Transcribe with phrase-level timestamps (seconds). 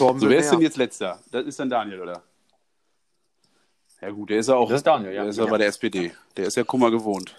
[0.00, 1.22] Torben So, wer ist denn jetzt letzter?
[1.30, 2.22] Das ist dann Daniel, oder?
[4.00, 4.70] Ja gut, der ist ja auch.
[4.70, 5.20] Das ist Daniel, ja.
[5.20, 6.10] Der ist ja bei der SPD.
[6.38, 7.36] Der ist ja Kummer gewohnt.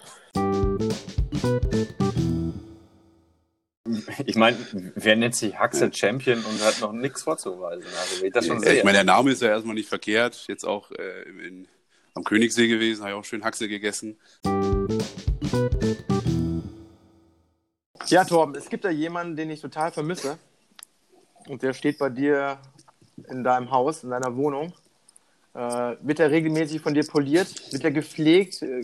[4.28, 4.58] Ich meine,
[4.94, 7.84] wer nennt sich Haxe Champion und hat noch nichts vorzuweisen?
[7.99, 8.78] Also, ich das schon Ja, sehe.
[8.78, 10.46] ich meine, der Name ist ja erstmal nicht verkehrt.
[10.48, 11.67] Jetzt auch äh, in,
[12.13, 14.20] am Königssee gewesen, habe ich auch schön Haxe gegessen.
[18.05, 20.38] Ja, Torben, es gibt da jemanden, den ich total vermisse.
[21.48, 22.58] Und der steht bei dir
[23.30, 24.73] in deinem Haus, in deiner Wohnung.
[25.54, 27.50] Äh, wird er regelmäßig von dir poliert?
[27.73, 28.81] Wird er gepflegt, äh,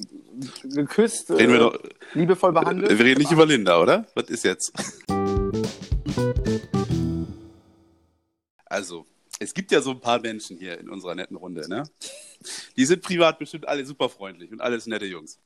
[0.63, 1.79] geküsst, äh, doch,
[2.13, 2.97] liebevoll behandelt?
[2.97, 4.05] wir reden nicht über Linda, oder?
[4.15, 4.73] Was ist jetzt?
[8.65, 9.05] Also,
[9.39, 11.83] es gibt ja so ein paar Menschen hier in unserer netten Runde, ne?
[12.75, 15.39] Die sind privat bestimmt alle super freundlich und alles nette Jungs.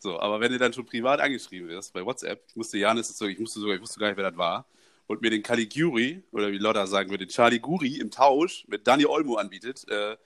[0.00, 3.26] So, aber wenn du dann schon privat angeschrieben wirst bei WhatsApp, ich musste Janis, so,
[3.26, 4.66] ich musste sogar, ich wusste gar nicht, wer das war,
[5.06, 8.86] und mir den Caliguri, oder wie Lotta sagen würde, den Charlie Guri im Tausch mit
[8.86, 10.16] Dani Olmo anbietet, äh,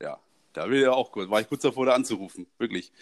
[0.00, 0.20] ja,
[0.52, 2.46] da will er auch kurz, war ich kurz davor, da anzurufen.
[2.58, 2.92] Wirklich.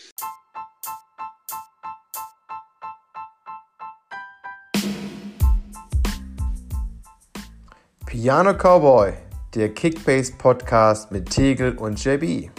[8.06, 9.14] Piano Cowboy,
[9.54, 12.50] der Kickbase Podcast mit Tegel und JB.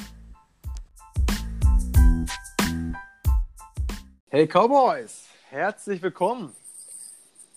[4.29, 6.55] Hey Cowboys, herzlich willkommen.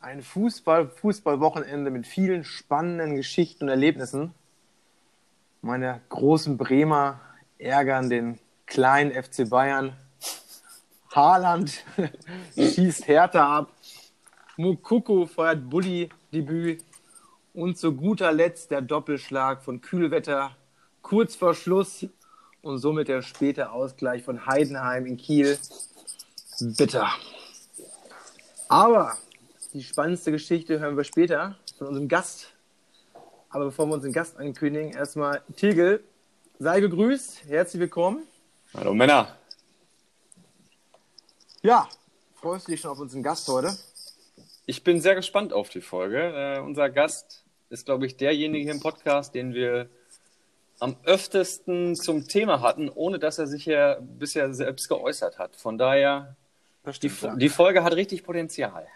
[0.00, 4.34] Ein Fußball, Fußballwochenende mit vielen spannenden Geschichten und Erlebnissen.
[5.62, 7.20] Meine großen Bremer
[7.58, 9.97] ärgern den kleinen FC Bayern.
[11.14, 11.83] Haaland
[12.55, 13.72] schießt Hertha ab.
[14.58, 16.84] Mukoko feiert Bulli-Debüt.
[17.55, 20.55] Und zu guter Letzt der Doppelschlag von Kühlwetter
[21.00, 22.06] kurz vor Schluss
[22.60, 25.58] und somit der späte Ausgleich von Heidenheim in Kiel.
[26.60, 27.08] Bitter.
[28.69, 29.16] Aber
[29.77, 32.55] die spannendste Geschichte hören wir später von unserem Gast.
[33.50, 36.03] Aber bevor wir unseren Gast ankündigen, erstmal Tegel,
[36.59, 38.22] sei gegrüßt, herzlich willkommen.
[38.72, 39.37] Hallo Männer.
[41.60, 41.87] Ja,
[42.37, 43.76] freust du dich schon auf unseren Gast heute?
[44.64, 46.20] Ich bin sehr gespannt auf die Folge.
[46.20, 49.91] Äh, unser Gast ist, glaube ich, derjenige hier im Podcast, den wir
[50.78, 55.54] am öftesten zum Thema hatten, ohne dass er sich ja bisher selbst geäußert hat.
[55.56, 56.34] Von daher,
[57.03, 58.87] die, die Folge hat richtig Potenzial.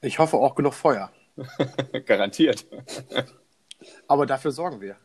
[0.00, 1.10] Ich hoffe auch genug Feuer.
[2.06, 2.66] Garantiert.
[4.06, 4.96] Aber dafür sorgen wir.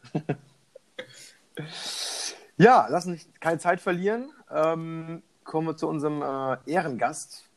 [2.58, 4.32] ja, lass uns keine Zeit verlieren.
[4.52, 7.50] Ähm, kommen wir zu unserem äh, Ehrengast.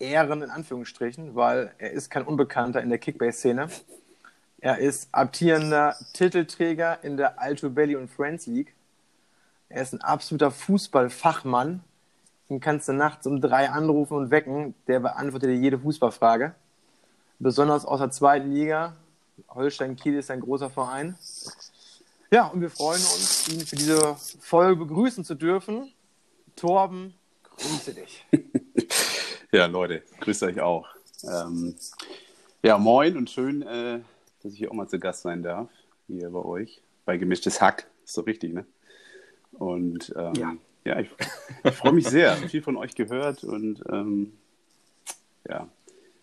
[0.00, 3.68] Ehren in Anführungsstrichen, weil er ist kein Unbekannter in der Kickbase-Szene.
[4.58, 8.74] Er ist amtierender Titelträger in der Alto Belly und Friends League.
[9.68, 11.84] Er ist ein absoluter Fußballfachmann.
[12.48, 14.74] Ihn kannst du nachts um drei anrufen und wecken.
[14.86, 16.54] Der beantwortet dir jede Fußballfrage.
[17.38, 18.96] Besonders aus der zweiten Liga.
[19.48, 21.16] Holstein Kiel ist ein großer Verein.
[22.30, 25.92] Ja, und wir freuen uns, ihn für diese Folge begrüßen zu dürfen.
[26.56, 27.14] Torben,
[27.56, 28.24] grüße dich.
[29.52, 30.88] Ja, Leute, grüßt euch auch.
[31.22, 31.76] Ähm,
[32.64, 34.00] ja, moin und schön, äh,
[34.42, 35.68] dass ich hier auch mal zu Gast sein darf,
[36.08, 37.86] hier bei euch, bei Gemischtes Hack.
[38.04, 38.66] Ist so richtig, ne?
[39.52, 40.52] Und ähm, Ja.
[40.84, 41.10] Ja, ich,
[41.64, 42.36] ich freue mich sehr.
[42.36, 44.32] Viel von euch gehört und ähm,
[45.48, 45.68] ja,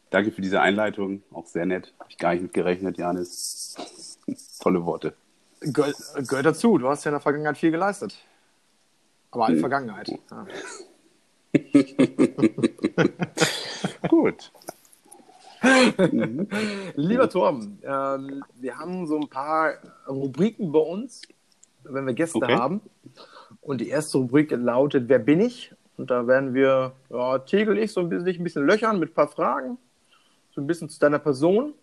[0.09, 1.23] danke für diese Einleitung.
[1.31, 1.93] Auch sehr nett.
[1.99, 4.17] Habe ich gar nicht mit gerechnet, Janis.
[4.61, 5.13] Tolle Worte.
[5.61, 5.95] Gehört,
[6.27, 8.15] gehört dazu, du hast ja in der Vergangenheit viel geleistet.
[9.31, 10.09] Aber in der Vergangenheit.
[10.09, 10.47] Ja.
[14.07, 14.51] Gut.
[16.95, 19.73] Lieber Torben, ähm, wir haben so ein paar
[20.07, 21.21] Rubriken bei uns,
[21.83, 22.55] wenn wir Gäste Okay.
[22.55, 22.81] haben.
[23.61, 25.73] Und die erste Rubrik lautet Wer bin ich?
[25.97, 29.13] Und da werden wir, ja, Tegel ich, so ein bisschen, ein bisschen löchern mit ein
[29.13, 29.77] paar Fragen,
[30.55, 31.75] so ein bisschen zu deiner Person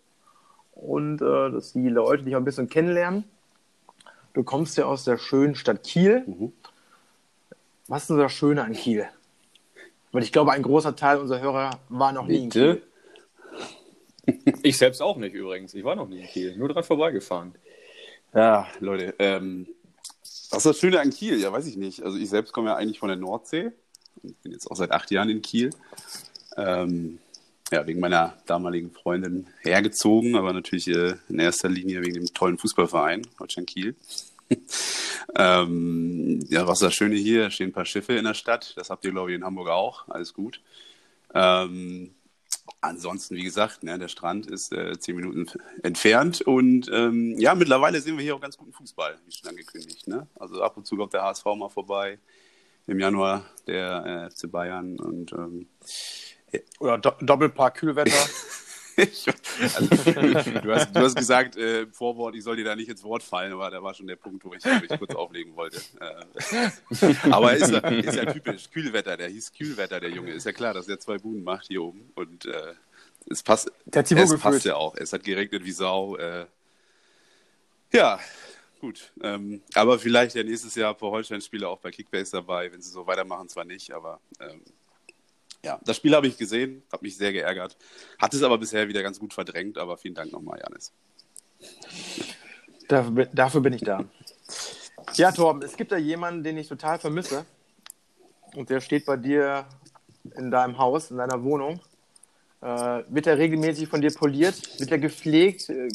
[0.72, 3.24] und äh, dass die Leute dich auch ein bisschen kennenlernen.
[4.34, 6.24] Du kommst ja aus der schönen Stadt Kiel.
[6.26, 6.52] Mhm.
[7.86, 9.06] Was ist denn das Schöne an Kiel?
[10.12, 12.82] Weil ich glaube, ein großer Teil unserer Hörer war noch nie in Kiel.
[14.26, 14.58] Bitte?
[14.62, 15.74] Ich selbst auch nicht übrigens.
[15.74, 17.54] Ich war noch nie in Kiel, nur dran vorbeigefahren.
[18.34, 19.66] Ja, Leute, ähm,
[20.50, 21.38] was ist das Schöne an Kiel?
[21.40, 22.02] Ja, weiß ich nicht.
[22.02, 23.72] Also ich selbst komme ja eigentlich von der Nordsee.
[24.22, 25.70] Ich bin jetzt auch seit acht Jahren in Kiel.
[26.56, 27.18] Ähm,
[27.70, 32.58] ja, wegen meiner damaligen Freundin hergezogen, aber natürlich äh, in erster Linie wegen dem tollen
[32.58, 33.94] Fußballverein Holstein Kiel.
[35.36, 37.44] ähm, ja, was ist das Schöne hier?
[37.44, 38.72] Da stehen ein paar Schiffe in der Stadt.
[38.76, 40.08] Das habt ihr, glaube ich, in Hamburg auch.
[40.08, 40.62] Alles gut.
[41.34, 42.14] Ähm,
[42.80, 45.46] ansonsten, wie gesagt, ne, der Strand ist äh, zehn Minuten
[45.82, 50.06] entfernt und ähm, ja, mittlerweile sehen wir hier auch ganz guten Fußball, wie schon angekündigt.
[50.06, 50.26] Ne?
[50.38, 52.18] Also ab und zu kommt der HSV mal vorbei.
[52.86, 55.68] Im Januar der äh, FC Bayern und ähm,
[56.78, 58.10] Oder Do Doppelpack Kühlwetter.
[58.98, 59.86] also,
[60.60, 63.22] du, hast, du, hast, gesagt äh, im Vorwort, ich soll dir da nicht ins Wort
[63.22, 65.80] fallen, aber da war schon der Punkt, wo ich, wo ich kurz auflegen wollte.
[66.00, 68.70] Äh, aber ist ja, ist ja typisch.
[68.70, 70.32] Kühlwetter, der hieß Kühlwetter, der Junge.
[70.32, 72.10] Ist ja klar, dass er zwei Buhnen macht hier oben.
[72.14, 72.74] Und äh,
[73.30, 74.96] es passt, es passt ja auch.
[74.96, 76.16] Es hat geregnet wie Sau.
[76.16, 76.46] Äh,
[77.92, 78.18] ja,
[78.80, 79.12] gut.
[79.22, 83.06] Ähm, aber vielleicht ja nächstes Jahr vor Holstein-Spieler auch bei Kickbase dabei, wenn sie so
[83.06, 84.62] weitermachen, zwar nicht, aber ähm,
[85.64, 87.76] ja, das Spiel habe ich gesehen, habe mich sehr geärgert.
[88.18, 90.92] Hat es aber bisher wieder ganz gut verdrängt, aber vielen Dank nochmal, Janis.
[92.86, 94.04] Dafür, dafür bin ich da.
[95.14, 97.44] Ja, Torben, es gibt da jemanden, den ich total vermisse.
[98.54, 99.66] Und der steht bei dir
[100.36, 101.80] in deinem Haus, in deiner Wohnung.
[102.60, 104.80] Äh, wird er regelmäßig von dir poliert?
[104.80, 105.88] Wird er gepflegt, äh,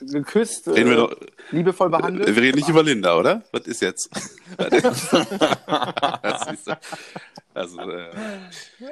[0.00, 1.16] geküsst, äh, wir doch,
[1.50, 2.34] liebevoll behandelt?
[2.34, 3.42] Wir reden nicht über Linda, oder?
[3.52, 4.10] Was ist jetzt?
[7.54, 8.10] also, äh,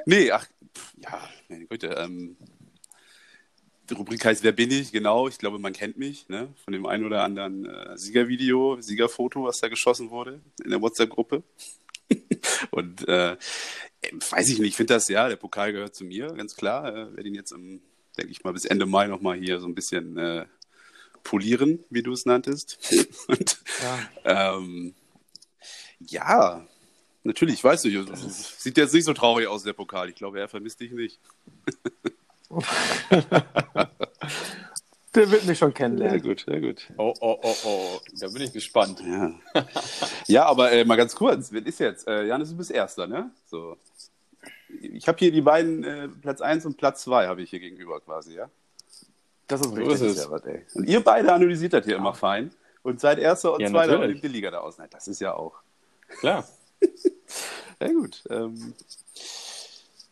[0.06, 0.46] nee, ach,
[0.96, 1.88] ja, meine Güte.
[1.98, 2.36] Ähm,
[3.90, 4.92] die Rubrik heißt Wer bin ich?
[4.92, 6.48] Genau, ich glaube, man kennt mich ne?
[6.64, 11.42] von dem einen oder anderen äh, Siegervideo, Siegerfoto, was da geschossen wurde in der WhatsApp-Gruppe.
[12.70, 13.36] Und äh,
[14.30, 16.88] weiß ich nicht, ich finde das ja, der Pokal gehört zu mir, ganz klar.
[16.88, 20.16] Äh, werde ihn jetzt, denke ich mal, bis Ende Mai nochmal hier so ein bisschen
[20.16, 20.46] äh,
[21.22, 22.78] polieren, wie du es nanntest.
[23.26, 23.58] Und,
[24.24, 24.56] ja.
[24.56, 24.94] Ähm,
[26.00, 26.66] ja,
[27.24, 30.08] natürlich, weißt du, sieht jetzt nicht so traurig aus, der Pokal.
[30.08, 31.18] Ich glaube, er vermisst dich nicht.
[35.14, 36.22] Der wird mich schon kennenlernen.
[36.22, 36.90] Sehr gut, sehr gut.
[36.96, 38.00] Oh, oh, oh, oh.
[38.18, 39.02] Da bin ich gespannt.
[39.06, 39.34] Ja,
[40.26, 42.08] ja aber äh, mal ganz kurz, wer ist jetzt?
[42.08, 43.30] Äh, Janis, du bist Erster, ne?
[43.44, 43.76] So.
[44.80, 48.00] Ich habe hier die beiden, äh, Platz 1 und Platz 2 habe ich hier gegenüber
[48.00, 48.48] quasi, ja?
[49.48, 49.98] Das ist richtig.
[49.98, 50.30] So ist.
[50.30, 50.40] Ja,
[50.74, 52.00] und ihr beide analysiert das hier ja.
[52.00, 52.50] immer fein
[52.82, 54.78] und seid Erster und ja, Zweiter und nehmt die Liga da aus.
[54.78, 55.60] Nein, das ist ja auch.
[56.20, 56.48] Klar.
[57.80, 58.22] Ja, gut.
[58.30, 58.74] Ähm,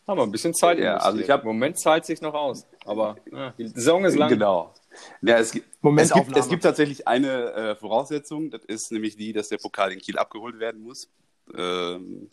[0.07, 0.79] haben wir ein bisschen Zeit.
[0.79, 1.43] Ja, also ich habe.
[1.43, 2.67] Im Moment zahlt sich noch aus.
[2.85, 4.29] Aber ja, die Saison ist lang.
[4.29, 4.75] Genau.
[5.23, 5.69] Ja, es, gibt,
[5.99, 9.93] es, gibt, es gibt tatsächlich eine äh, Voraussetzung, das ist nämlich die, dass der Pokal
[9.93, 11.09] in Kiel abgeholt werden muss.
[11.55, 12.29] Ähm,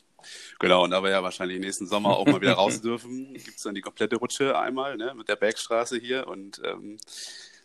[0.59, 3.63] genau, und da wir ja wahrscheinlich nächsten Sommer auch mal wieder raus dürfen, gibt es
[3.63, 6.27] dann die komplette Rutsche einmal ne, mit der Bergstraße hier.
[6.27, 6.97] Und ähm,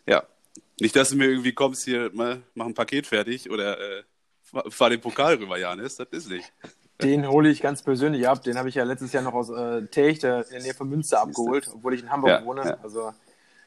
[0.05, 0.23] ja,
[0.79, 4.03] nicht, dass du mir irgendwie kommst hier, mal, mach ein Paket fertig oder äh,
[4.69, 6.51] fahr den Pokal rüber, Janis, das ist nicht.
[7.01, 8.43] Den hole ich ganz persönlich ab.
[8.43, 11.21] Den habe ich ja letztes Jahr noch aus äh, Techte in der Nähe von Münster
[11.21, 12.63] abgeholt, obwohl ich in Hamburg ja, wohne.
[12.63, 12.77] Ja.
[12.83, 13.11] Also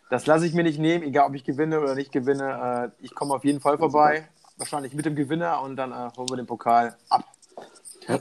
[0.09, 2.93] das lasse ich mir nicht nehmen, egal ob ich gewinne oder nicht gewinne.
[3.01, 4.29] Äh, ich komme auf jeden Fall vorbei.
[4.59, 7.25] Wahrscheinlich mit dem Gewinner und dann äh, holen wir den Pokal ab.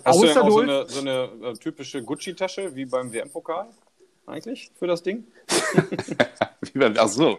[0.03, 3.67] Hast du denn auch so eine, so eine äh, typische Gucci-Tasche wie beim WM-Pokal
[4.25, 5.25] eigentlich für das Ding?
[6.97, 7.37] Ach so.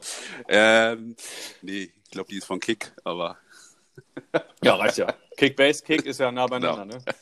[0.48, 1.16] Ähm,
[1.60, 3.36] nee, ich glaube, die ist von Kick, aber.
[4.62, 5.12] Ja, reicht ja.
[5.36, 6.96] Kick, Base, Kick ist ja nah beieinander, genau.
[6.96, 7.04] ne?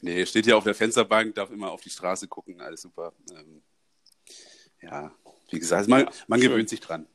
[0.00, 3.12] Nee, steht hier auf der Fensterbank, darf immer auf die Straße gucken, alles super.
[3.32, 3.62] Ähm,
[4.80, 5.10] ja,
[5.50, 7.08] wie gesagt, man, man gewöhnt sich dran.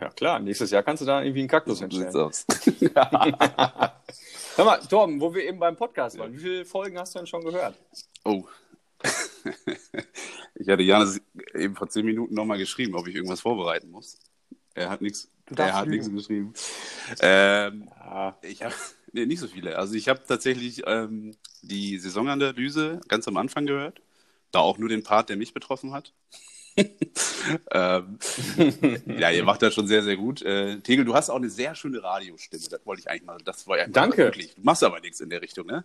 [0.00, 0.40] Ja, klar.
[0.40, 2.16] Nächstes Jahr kannst du da irgendwie einen Kaktus hinstellen.
[2.16, 2.46] Aus.
[4.56, 7.26] Hör mal, Torben, wo wir eben beim Podcast waren, wie viele Folgen hast du denn
[7.26, 7.74] schon gehört?
[8.24, 8.44] Oh.
[10.54, 11.20] ich hatte Janis
[11.54, 14.18] eben vor zehn Minuten nochmal geschrieben, ob ich irgendwas vorbereiten muss.
[14.74, 15.30] Er hat nichts.
[15.56, 16.54] Er hat nichts geschrieben.
[17.20, 18.38] Ähm, ja.
[18.42, 18.74] Ich habe
[19.12, 19.76] nee, nicht so viele.
[19.78, 24.00] Also ich habe tatsächlich ähm, die Saisonanalyse ganz am Anfang gehört.
[24.52, 26.12] Da auch nur den Part, der mich betroffen hat.
[27.72, 28.18] ähm,
[29.06, 30.42] ja, ihr macht das schon sehr, sehr gut.
[30.42, 32.62] Äh, Tegel, du hast auch eine sehr schöne Radiostimme.
[32.68, 33.38] Das wollte ich eigentlich mal.
[33.44, 34.18] Das war ja Danke.
[34.18, 34.54] Wirklich.
[34.54, 35.84] Du machst aber nichts in der Richtung, ne?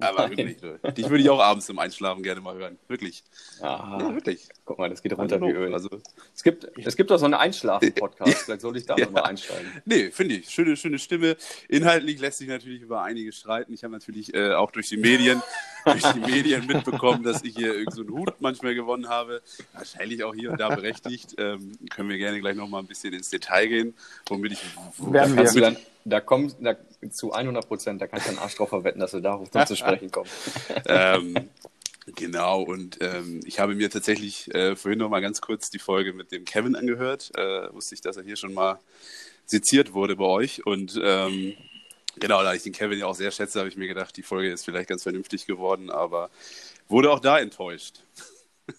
[0.00, 0.36] Aber Nein.
[0.36, 2.78] wirklich, dich würde ich auch abends zum Einschlafen gerne mal hören.
[2.86, 3.24] Wirklich.
[3.60, 3.98] Aha.
[3.98, 4.48] Ja, wirklich.
[4.64, 5.74] Guck mal, das geht runter wie Öl.
[5.74, 5.88] Also,
[6.34, 8.44] es, gibt, es gibt auch so einen Einschlafen-Podcast.
[8.44, 9.10] Vielleicht soll ich da ja.
[9.10, 9.66] mal einsteigen.
[9.84, 10.50] Nee, finde ich.
[10.50, 11.36] Schöne, schöne Stimme.
[11.68, 13.72] Inhaltlich lässt sich natürlich über einige streiten.
[13.72, 15.42] Ich habe natürlich äh, auch durch die Medien,
[15.84, 19.42] durch die Medien mitbekommen, dass ich hier irgendeinen so Hut manchmal gewonnen habe.
[19.72, 21.34] Wahrscheinlich auch hier und da berechtigt.
[21.38, 23.94] Ähm, können wir gerne gleich noch mal ein bisschen ins Detail gehen,
[24.28, 24.60] womit ich.
[24.98, 25.60] Werden wir.
[25.60, 26.76] Dann, da kommt da,
[27.10, 30.10] zu 100 Prozent, da kannst du einen Arsch drauf verwetten, dass du darauf zu sprechen
[30.10, 30.32] kommst.
[30.86, 31.50] ähm,
[32.16, 36.12] genau, und ähm, ich habe mir tatsächlich äh, vorhin noch mal ganz kurz die Folge
[36.12, 37.30] mit dem Kevin angehört.
[37.36, 38.78] Äh, wusste ich, dass er hier schon mal
[39.46, 40.66] seziert wurde bei euch.
[40.66, 41.54] Und ähm,
[42.16, 44.52] genau, da ich den Kevin ja auch sehr schätze, habe ich mir gedacht, die Folge
[44.52, 46.30] ist vielleicht ganz vernünftig geworden, aber
[46.88, 48.02] wurde auch da enttäuscht.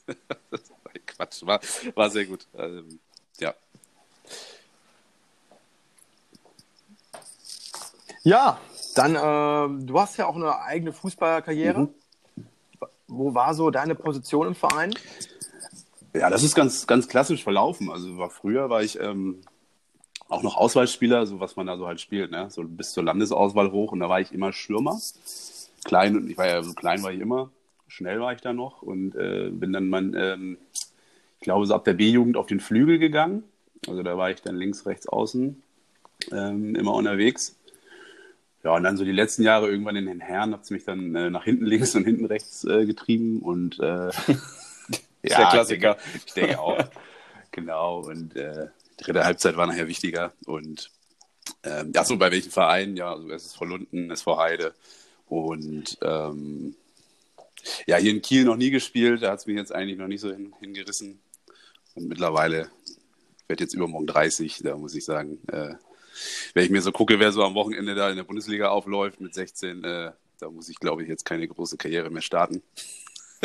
[1.06, 1.60] Quatsch, war,
[1.96, 2.48] war sehr gut.
[2.58, 3.00] Ähm,
[3.40, 3.56] ja.
[8.24, 8.60] Ja,
[8.96, 11.82] dann, äh, du hast ja auch eine eigene Fußballerkarriere.
[11.82, 11.90] Mhm.
[13.08, 14.94] Wo war so deine Position im Verein?
[16.14, 17.90] Ja, das ist ganz, ganz klassisch verlaufen.
[17.90, 19.42] Also war, früher war ich ähm,
[20.28, 22.50] auch noch Auswahlspieler, so was man da so halt spielt, ne?
[22.50, 25.00] so bis zur Landesauswahl hoch und da war ich immer Stürmer.
[25.84, 27.50] Klein, ich war ja so klein war ich immer,
[27.88, 30.58] schnell war ich da noch und äh, bin dann mein, ähm,
[31.40, 33.44] ich glaube, so ab der B-Jugend auf den Flügel gegangen.
[33.88, 35.62] Also da war ich dann links, rechts, außen
[36.32, 37.56] ähm, immer unterwegs.
[38.64, 41.16] Ja, und dann so die letzten Jahre irgendwann in den Herren hat es mich dann
[41.16, 44.10] äh, nach hinten links und hinten rechts äh, getrieben und äh,
[45.22, 45.98] Ist der Klassiker.
[45.98, 46.90] Ich denke, ich denke auch.
[47.52, 48.00] genau.
[48.00, 50.34] Und äh, dritte Halbzeit war nachher wichtiger.
[50.46, 50.92] Und
[51.64, 52.96] ähm, ja, so bei welchen Vereinen?
[52.96, 54.74] Ja, also es ist vor Lunden, es ist vor Heide.
[55.28, 56.76] Und ähm,
[57.86, 59.22] ja, hier in Kiel noch nie gespielt.
[59.22, 61.20] Da hat es mich jetzt eigentlich noch nicht so hin, hingerissen.
[61.96, 62.70] Und mittlerweile
[63.48, 64.62] wird jetzt übermorgen 30.
[64.64, 65.74] Da muss ich sagen, äh,
[66.54, 69.34] wenn ich mir so gucke, wer so am Wochenende da in der Bundesliga aufläuft mit
[69.34, 72.62] 16, äh, da muss ich, glaube ich, jetzt keine große Karriere mehr starten.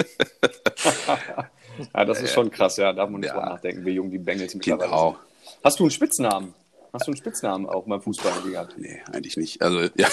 [1.94, 2.92] ja, das ist schon krass, ja.
[2.92, 3.34] Da darf man nicht Ja.
[3.34, 5.10] drüber nachdenken, wie jung die Bengals mittlerweile Genau.
[5.42, 5.54] sind.
[5.64, 6.54] Hast du einen Spitznamen?
[6.92, 8.78] Hast du einen Spitznamen auch beim Fußball gehabt?
[8.78, 9.60] Nee, eigentlich nicht.
[9.62, 10.08] Also, ja,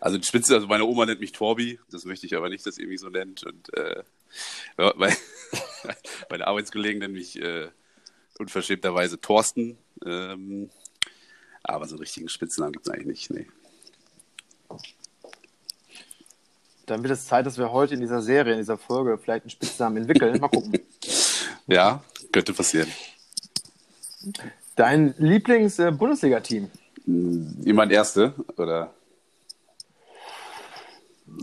[0.00, 2.86] also Spitze, also meine Oma nennt mich Torbi, das möchte ich aber nicht, dass ihr
[2.86, 3.44] mich so nennt.
[3.44, 4.02] Und äh,
[4.76, 4.92] bei,
[6.30, 7.68] meine Arbeitskollegen nennen mich äh,
[8.38, 9.78] unverschämterweise Thorsten.
[10.04, 10.68] Ähm,
[11.68, 13.48] aber so einen richtigen Spitznamen gibt es eigentlich nicht.
[14.70, 14.76] Nee.
[16.86, 19.50] Dann wird es Zeit, dass wir heute in dieser Serie, in dieser Folge vielleicht einen
[19.50, 20.40] Spitznamen entwickeln.
[20.40, 20.78] Mal gucken.
[21.70, 22.90] Ja, könnte passieren.
[24.74, 26.70] Dein Lieblings-Bundesliga-Team?
[27.04, 28.32] Hm, Jemand Erste?
[28.56, 28.94] Oder?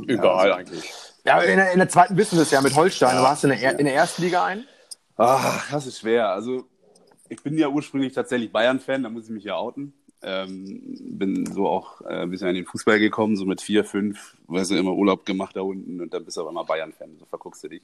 [0.07, 0.91] Egal also- eigentlich.
[1.25, 3.09] Ja, in der, in der zweiten wissen wir es ja mit Holstein.
[3.11, 3.17] Ja.
[3.19, 4.65] Du warst in der, er- in der ersten Liga ein?
[5.15, 6.29] Ah, das ist schwer.
[6.29, 6.65] Also,
[7.29, 9.93] ich bin ja ursprünglich tatsächlich Bayern-Fan, da muss ich mich ja outen.
[10.27, 14.35] Ähm, bin so auch äh, ein bisschen an den Fußball gekommen, so mit vier, fünf,
[14.47, 17.25] weißt du, immer Urlaub gemacht da unten und dann bist du aber immer Bayern-Fan, so
[17.25, 17.83] verguckst du dich.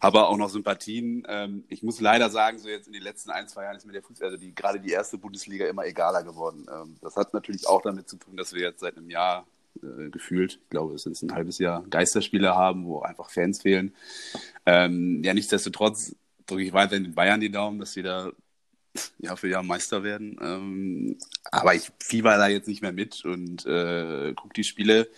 [0.00, 1.24] Habe auch noch Sympathien.
[1.28, 3.92] Ähm, ich muss leider sagen, so jetzt in den letzten ein, zwei Jahren ist mir
[3.92, 6.64] der Fußball, also die, gerade die erste Bundesliga immer egaler geworden.
[6.72, 9.44] Ähm, das hat natürlich auch damit zu tun, dass wir jetzt seit einem Jahr
[9.82, 13.94] äh, gefühlt, ich glaube, es ist ein halbes Jahr, Geisterspiele haben, wo einfach Fans fehlen.
[14.64, 16.14] Ähm, ja, nichtsdestotrotz
[16.46, 18.30] drücke ich weiterhin den Bayern die Daumen, dass sie da
[19.18, 20.38] Jahr für Jahr Meister werden.
[20.42, 21.18] Ähm,
[21.50, 25.08] aber ich fieber da jetzt nicht mehr mit und äh, gucke die Spiele.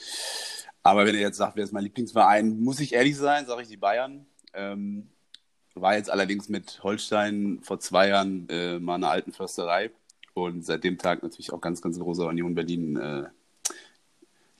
[0.83, 3.69] Aber wenn ihr jetzt sagt, wer ist mein Lieblingsverein, muss ich ehrlich sein, sage ich
[3.69, 4.27] die Bayern.
[4.53, 5.09] Ähm,
[5.75, 9.91] war jetzt allerdings mit Holstein vor zwei Jahren äh, mal eine alten Försterei
[10.35, 12.97] und seit dem Tag natürlich auch ganz, ganz großer Union Berlin.
[12.97, 13.25] Äh,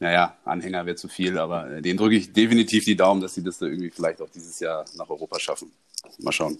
[0.01, 3.45] naja, Anhänger wäre zu viel, aber äh, denen drücke ich definitiv die Daumen, dass sie
[3.45, 5.71] das da irgendwie vielleicht auch dieses Jahr nach Europa schaffen.
[6.19, 6.59] Mal schauen.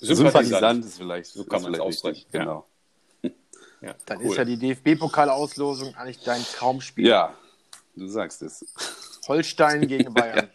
[0.00, 2.66] Sympathisant ist vielleicht, So kann man es vielleicht ausdrücken, Genau.
[3.82, 4.26] Ja, Dann cool.
[4.26, 7.06] ist ja die DFB-Pokalauslosung eigentlich dein Traumspiel.
[7.06, 7.34] Ja,
[7.96, 8.62] du sagst es.
[9.26, 10.48] Holstein gegen Bayern.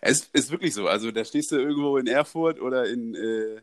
[0.00, 0.88] Es ist wirklich so.
[0.88, 3.60] Also da stehst du irgendwo in Erfurt oder in, äh,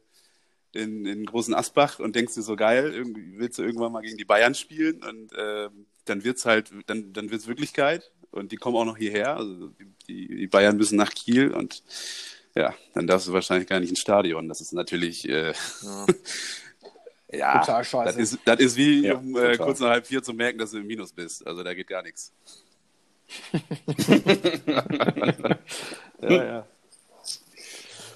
[0.72, 4.18] in, in Großen Asbach und denkst dir so geil, irgendwie willst du irgendwann mal gegen
[4.18, 8.77] die Bayern spielen und ähm, dann wird's halt, dann, dann wird's Wirklichkeit und die kommen
[8.77, 9.36] auch noch hierher.
[9.36, 9.70] Also
[10.08, 11.84] die, die Bayern müssen nach Kiel und
[12.55, 14.48] ja, dann darfst du wahrscheinlich gar nicht ins Stadion.
[14.48, 16.05] Das ist natürlich äh, Ja.
[17.31, 18.05] ja, Total scheiße.
[18.05, 20.72] das ist, das ist wie Ja, um äh, kurz nach halb vier zu merken, dass
[20.72, 21.45] du im Minus bist.
[21.45, 22.31] Also da geht gar nichts.
[26.22, 26.67] Ja, ja.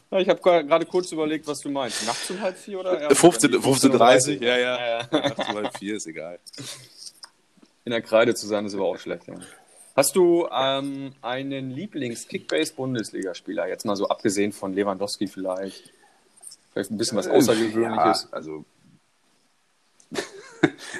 [0.10, 2.06] Ja, ich habe gerade kurz überlegt, was du meinst.
[2.06, 3.13] Nachts um halb vier oder?
[3.13, 4.79] 15, 15.30 15.30 ja, ja.
[4.79, 5.08] Ja, ja.
[5.12, 6.39] Nachts um halb vier ist egal.
[7.84, 9.27] In der Kreide zu sein, ist aber auch schlecht.
[9.27, 9.36] Ja.
[9.98, 13.68] Hast du ähm, einen Lieblings-Kickbase-Bundesligaspieler?
[13.68, 15.92] Jetzt mal so abgesehen von Lewandowski vielleicht.
[16.72, 18.27] Vielleicht ein bisschen was Außergewöhnliches.
[18.30, 18.63] Ja, also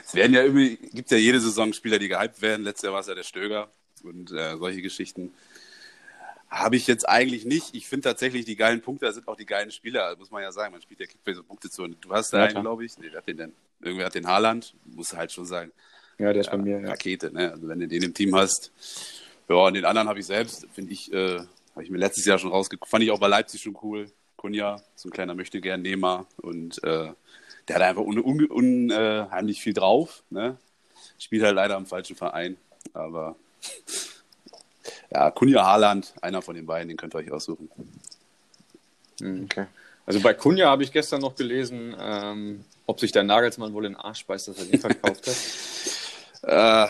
[0.04, 2.64] es werden ja irgendwie, gibt ja jede Saison Spieler, die gehypt werden.
[2.64, 3.70] Letztes Jahr war es ja der Stöger
[4.02, 5.32] und äh, solche Geschichten.
[6.50, 7.76] Habe ich jetzt eigentlich nicht.
[7.76, 10.52] Ich finde tatsächlich die geilen Punkte, da sind auch die geilen Spieler, muss man ja
[10.52, 10.72] sagen.
[10.72, 11.84] Man spielt ja Kickbase und Punkte zu.
[11.84, 12.98] Und du hast da Ja, einen, glaube ich.
[12.98, 13.54] Nee, wer hat den denn?
[13.80, 15.72] Irgendwer hat den Haaland, muss halt schon sagen.
[16.20, 16.80] Ja, der ist bei mir.
[16.80, 16.90] Ja.
[16.90, 17.52] Rakete, ne?
[17.52, 18.72] Also wenn du den im Team hast.
[19.50, 21.40] Ja, und den anderen habe ich selbst, finde ich, äh,
[21.74, 22.90] habe ich mir letztes Jahr schon rausgeguckt.
[22.90, 24.10] Fand ich auch bei Leipzig schon cool.
[24.36, 26.26] Kunja, so ein kleiner möchte gern Nehmer.
[26.38, 27.12] Und äh,
[27.68, 30.24] der hat einfach unheimlich un, äh, heimlich viel drauf.
[30.30, 30.58] Ne?
[31.20, 32.58] Spielt halt leider am falschen Verein.
[32.94, 33.36] Aber
[35.12, 37.70] ja, Kunja Haaland, einer von den beiden, den könnt ihr euch aussuchen.
[39.22, 39.66] Okay.
[40.06, 43.94] Also bei Kunja habe ich gestern noch gelesen, ähm, ob sich der Nagelsmann wohl in
[43.94, 45.36] den Arsch beißt, dass er den verkauft hat.
[46.44, 46.88] Äh,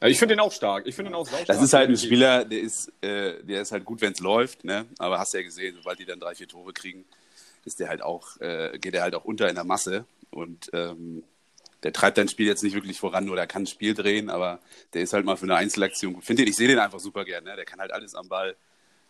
[0.00, 0.86] ich finde den auch stark.
[0.86, 1.28] Ich finde den auch.
[1.46, 4.64] Das ist halt ein Spieler, der ist, äh, der ist halt gut, wenn es läuft,
[4.64, 4.86] ne?
[4.98, 7.04] Aber hast ja gesehen, sobald die dann drei, vier Tore kriegen,
[7.64, 10.04] ist der halt auch, äh, geht er halt auch unter in der Masse.
[10.30, 11.24] Und ähm,
[11.82, 14.60] der treibt dein Spiel jetzt nicht wirklich voran oder kann ein Spiel drehen, aber
[14.94, 16.24] der ist halt mal für eine Einzelaktion gut.
[16.24, 17.56] Finde den, ich sehe den einfach super gern, ne?
[17.56, 18.54] Der kann halt alles am Ball,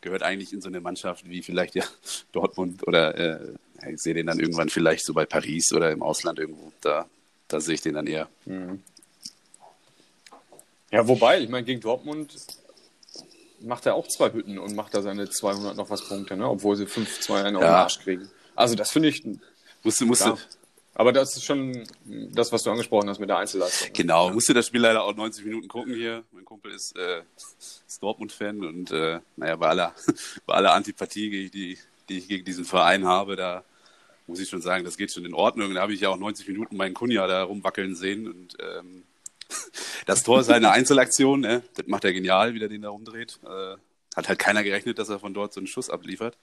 [0.00, 1.84] gehört eigentlich in so eine Mannschaft wie vielleicht ja
[2.32, 3.54] Dortmund oder äh,
[3.90, 6.72] ich sehe den dann irgendwann vielleicht so bei Paris oder im Ausland irgendwo.
[6.80, 7.06] Da,
[7.46, 8.28] da sehe ich den dann eher.
[10.90, 12.34] Ja, wobei, ich meine, gegen Dortmund
[13.60, 16.48] macht er auch zwei Hütten und macht da seine 200 noch was Punkte, ne?
[16.48, 17.70] obwohl sie 5-2 einen auf den.
[17.70, 18.30] Arsch kriegen.
[18.54, 19.24] Also das finde ich,
[19.82, 20.36] Musste, musste,
[20.94, 23.90] aber das ist schon das, was du angesprochen hast mit der Einzelleistung.
[23.92, 26.24] Genau, musste das Spiel leider auch 90 Minuten gucken hier.
[26.32, 29.94] Mein Kumpel ist, äh, ist Dortmund-Fan und äh, naja, bei aller,
[30.46, 31.78] bei aller Antipathie, die, die,
[32.08, 33.62] die ich gegen diesen Verein habe, da
[34.26, 35.72] muss ich schon sagen, das geht schon in Ordnung.
[35.72, 39.04] Da habe ich ja auch 90 Minuten meinen Kunja da rumwackeln sehen und ähm,
[40.06, 41.62] das Tor ist halt eine Einzelaktion, ne?
[41.74, 43.38] das macht er genial, wie der den da rumdreht.
[43.44, 43.76] Äh,
[44.16, 46.36] hat halt keiner gerechnet, dass er von dort so einen Schuss abliefert.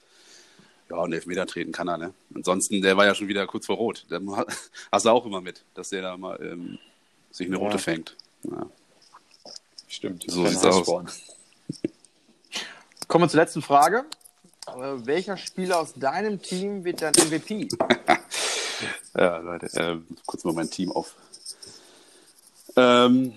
[0.90, 2.14] Ja, und Elfmeter treten kann er, ne?
[2.36, 4.06] Ansonsten, der war ja schon wieder kurz vor Rot.
[4.10, 4.20] Da
[4.92, 6.78] hast du auch immer mit, dass der da mal ähm,
[7.32, 7.80] sich eine rote Ja.
[7.80, 8.16] fängt.
[8.44, 8.70] Ja.
[9.88, 10.26] Stimmt.
[10.28, 10.86] So sieht's aus.
[13.08, 14.06] Kommen wir zur letzten Frage.
[14.68, 17.68] Äh, welcher Spieler aus deinem Team wird dein MVP?
[19.18, 21.16] Ja, Leute, ähm, kurz mal mein Team auf.
[22.76, 23.34] Ähm,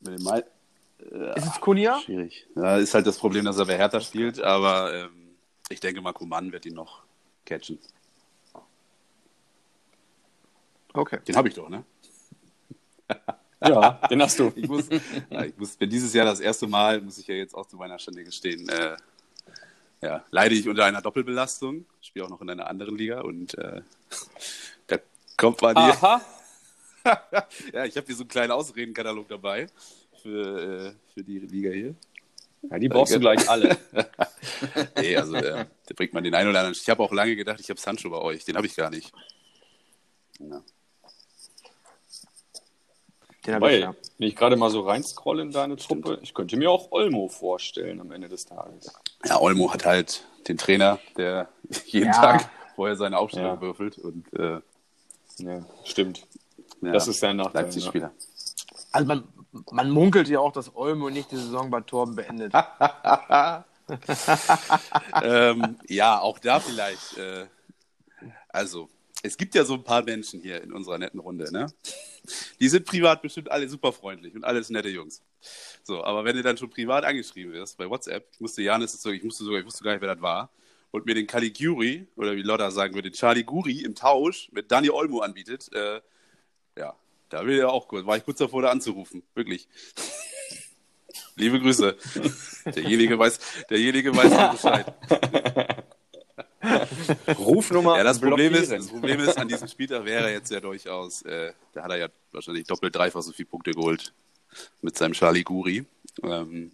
[0.00, 0.44] mit dem Mal
[1.36, 2.00] Ist es Kunja?
[2.00, 2.46] schwierig.
[2.54, 5.36] Ja, ist halt das Problem, dass er bei Hertha spielt, aber ähm,
[5.68, 7.02] ich denke mal, Kuman wird ihn noch
[7.44, 7.78] catchen.
[10.92, 11.18] Okay.
[11.26, 11.84] Den habe ich doch, ne?
[13.66, 14.52] Ja, den hast du.
[14.56, 17.66] Ich muss, ich muss, bin dieses Jahr das erste Mal, muss ich ja jetzt auch
[17.66, 18.96] zu meiner Stande gestehen, äh,
[20.02, 23.80] ja, leide ich unter einer Doppelbelastung, spiele auch noch in einer anderen Liga und äh,
[24.86, 24.98] da
[25.38, 25.94] kommt man hier.
[25.94, 26.20] Aha.
[27.72, 29.66] Ja, ich habe hier so einen kleinen Ausredenkatalog dabei
[30.22, 31.94] für, äh, für die Liga hier.
[32.70, 33.76] Ja, die brauchst du gleich alle.
[34.98, 36.76] Nee, also der, der bringt man den einen oder anderen.
[36.80, 38.44] Ich habe auch lange gedacht, ich habe Sancho bei euch.
[38.44, 39.12] Den habe ich gar nicht.
[40.38, 40.62] Ja.
[43.46, 43.94] Den habe ich Weil, ja.
[44.18, 48.00] wenn ich gerade mal so reinscrolle in deine Truppe, ich könnte mir auch Olmo vorstellen
[48.00, 48.90] am Ende des Tages.
[49.24, 51.48] ja, Olmo hat halt den Trainer, der
[51.86, 52.12] jeden Ja.
[52.12, 53.60] Tag vorher seine Aufstellung Ja.
[53.60, 54.60] würfelt und äh,
[55.38, 56.26] Ja, stimmt.
[56.86, 57.62] Ja, Das ist sein Nachteil.
[57.62, 58.12] Leipzig-Spieler.
[58.92, 59.24] Also man,
[59.70, 62.52] man munkelt ja auch, dass Olmo nicht die Saison bei Torben beendet.
[65.22, 67.18] ähm, ja, auch da vielleicht.
[67.18, 67.46] Äh,
[68.48, 68.88] also,
[69.22, 71.66] es gibt ja so ein paar Menschen hier in unserer netten Runde, ne?
[72.60, 75.22] Die sind privat bestimmt alle super freundlich und alles nette Jungs.
[75.82, 79.24] So, aber wenn du dann schon privat angeschrieben wirst bei WhatsApp, ich musste Janis, ich
[79.24, 80.50] musste sogar, ich wusste gar nicht, wer das war,
[80.90, 84.70] und mir den Caliguri, oder wie Lotta sagen würde, den Charlie Guri im Tausch mit
[84.70, 86.00] Dani Olmo anbietet, äh,
[86.76, 86.94] ja,
[87.28, 89.22] da will er auch kurz, war ich kurz davor, da anzurufen.
[89.34, 89.68] Wirklich.
[91.36, 91.96] Liebe Grüße.
[92.66, 94.94] Derjenige weiß, derjenige weiß Bescheid.
[97.38, 100.60] Rufnummer Ja, das Problem, ist, das Problem ist, an diesem Spieltag wäre er jetzt ja
[100.60, 104.12] durchaus, äh, da hat er ja wahrscheinlich doppelt, dreifach so viele Punkte geholt
[104.80, 105.84] mit seinem Charlie Guri.
[106.22, 106.72] Ähm,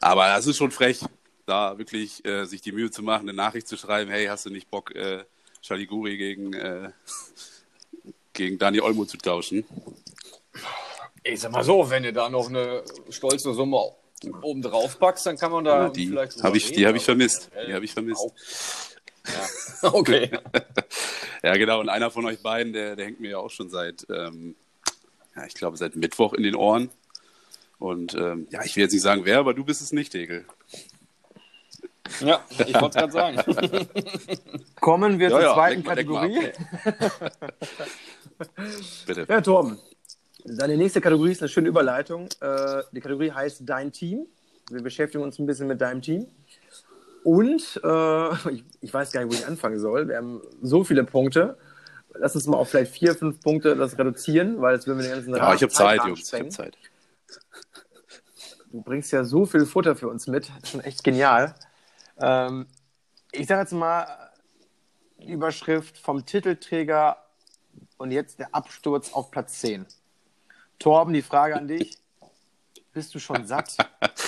[0.00, 1.00] aber das ist schon frech,
[1.46, 4.50] da wirklich äh, sich die Mühe zu machen, eine Nachricht zu schreiben, hey, hast du
[4.50, 5.24] nicht Bock, äh,
[5.62, 6.90] Charlie Guri gegen, äh,
[8.34, 9.64] gegen Dani Olmo zu tauschen?
[11.22, 13.92] Ich sag mal so, wenn du da noch eine stolze Summe
[14.42, 16.94] oben drauf packst, dann kann man da Ja, die vielleicht habe ich, die reden, hab
[16.96, 17.50] ich aber vermisst.
[17.66, 18.26] Die habe ich vermisst.
[19.26, 19.90] Ja.
[19.94, 20.30] Okay.
[21.42, 21.80] Ja, genau.
[21.80, 24.54] Und einer von euch beiden, der, der hängt mir ja auch schon seit, ähm,
[25.34, 26.90] ja, ich glaube, seit Mittwoch in den Ohren.
[27.78, 30.44] Und ähm, ja, ich will jetzt nicht sagen, wer, aber du bist es nicht, Tegel.
[32.20, 33.88] Ja, ich wollte es gerade sagen.
[34.80, 36.50] Kommen wir Ja, zur ja, zweiten Kategorie.
[39.06, 39.26] Bitte.
[39.28, 39.78] Ja, Torben.
[40.44, 42.28] Deine nächste Kategorie ist eine schöne Überleitung.
[42.40, 44.26] Äh, die Kategorie heißt Dein Team.
[44.70, 46.26] Wir beschäftigen uns ein bisschen mit deinem Team.
[47.22, 50.08] Und äh, ich, ich weiß gar nicht, wo ich anfangen soll.
[50.08, 51.56] Wir haben so viele Punkte.
[52.12, 55.14] Lass uns mal auf vielleicht vier, fünf Punkte das reduzieren, weil jetzt würden wir den
[55.14, 56.32] ganzen Ja, ich habe Zeit, Jungs.
[56.32, 56.48] Ich habe.
[56.50, 56.76] Zeit.
[58.70, 60.50] Du bringst ja so viel Futter für uns mit.
[60.64, 61.54] Schon echt genial.
[62.18, 62.66] Ähm,
[63.32, 64.06] ich sage jetzt mal
[65.18, 67.16] Überschrift vom Titelträger
[68.04, 69.86] und jetzt der Absturz auf Platz 10.
[70.78, 71.96] Torben, die Frage an dich.
[72.92, 73.78] Bist du schon satt?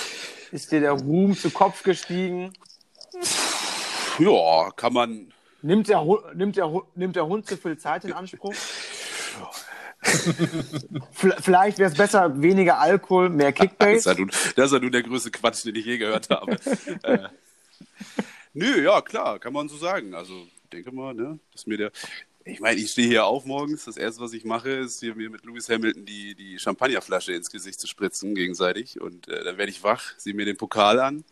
[0.51, 2.53] Ist dir der Ruhm zu Kopf gestiegen?
[4.17, 5.31] Ja, kann man.
[5.61, 8.55] Nimmt der, nimmt, der, nimmt der Hund zu viel Zeit in Anspruch?
[11.11, 14.09] Vielleicht wäre es besser, weniger Alkohol, mehr Das ist, Kickbase.
[14.09, 16.53] ja nun, das ist ja nun der größte Quatsch, den ich je gehört habe.
[17.03, 17.29] äh,
[18.53, 20.15] nö, ja, klar, kann man so sagen.
[20.15, 21.91] Also, denke mal, ne, dass mir der.
[22.47, 23.85] Ich meine, ich stehe hier auf morgens.
[23.85, 27.51] Das erste, was ich mache, ist hier mir mit Lewis Hamilton die, die Champagnerflasche ins
[27.51, 29.01] Gesicht zu spritzen, gegenseitig.
[29.01, 31.25] Und äh, dann werde ich wach, sehe mir den Pokal an.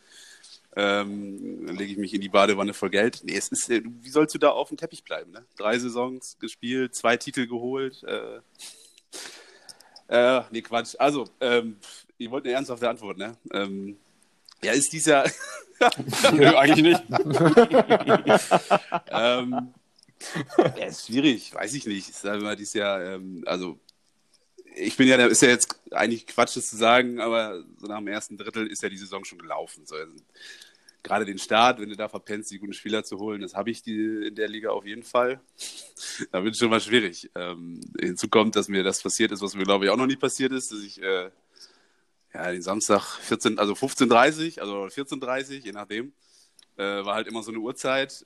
[0.75, 3.21] Ähm, dann lege ich mich in die Badewanne voll Geld.
[3.23, 5.31] Nee, es ist, äh, wie sollst du da auf dem Teppich bleiben?
[5.31, 5.45] Ne?
[5.55, 8.03] Drei Saisons gespielt, zwei Titel geholt.
[8.03, 8.41] Äh,
[10.09, 10.95] äh, nee, Quatsch.
[10.99, 11.77] Also, ähm,
[12.17, 13.37] ihr wollt eine ernsthafte Antwort, ne?
[13.53, 13.95] Ähm,
[14.61, 15.31] ja, ist dieser.
[16.33, 17.03] Nö, eigentlich nicht.
[19.11, 19.73] ähm,
[20.57, 22.09] ja, ist schwierig, weiß ich nicht.
[22.09, 23.79] Ich sage mal, dieses Jahr, ähm, also
[24.75, 28.07] ich bin ja, ist ja jetzt eigentlich Quatsch, das zu sagen, aber so nach dem
[28.07, 29.85] ersten Drittel ist ja die Saison schon gelaufen.
[29.85, 30.11] So, also,
[31.05, 33.83] gerade den Start, wenn du da verpennst, die guten Spieler zu holen, das habe ich
[33.83, 35.39] die, in der Liga auf jeden Fall.
[36.31, 37.29] da wird es schon mal schwierig.
[37.35, 40.15] Ähm, hinzu kommt, dass mir das passiert ist, was mir glaube ich auch noch nie
[40.15, 41.29] passiert ist, dass ich äh,
[42.33, 46.11] ja, den Samstag 14, also 15.30 also 14.30 je nachdem,
[46.75, 48.25] äh, war halt immer so eine Uhrzeit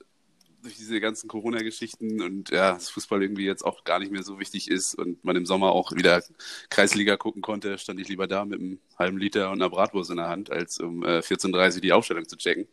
[0.62, 4.38] durch diese ganzen Corona-Geschichten und ja, das Fußball irgendwie jetzt auch gar nicht mehr so
[4.38, 6.22] wichtig ist und man im Sommer auch wieder
[6.68, 10.16] Kreisliga gucken konnte, stand ich lieber da mit einem halben Liter und einer Bratwurst in
[10.16, 12.68] der Hand, als um äh, 14.30 Uhr die Aufstellung zu checken.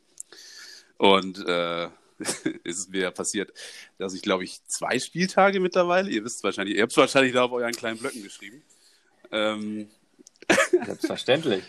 [0.97, 1.85] Und äh,
[2.63, 3.53] ist es mir passiert,
[3.97, 7.43] dass ich, glaube ich, zwei Spieltage mittlerweile, ihr wisst wahrscheinlich, ihr habt es wahrscheinlich da
[7.43, 8.63] auf euren kleinen Blöcken geschrieben.
[9.31, 9.89] Ähm,
[10.85, 11.63] Selbstverständlich.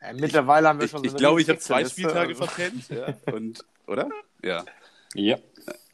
[0.00, 1.84] Ja, mittlerweile haben wir ich schon ich so eine glaube, ich habe zwei.
[1.84, 2.88] Spieltage verpennt.
[2.88, 4.08] Ja, und, oder?
[4.42, 4.64] Ja.
[5.14, 5.38] Ja.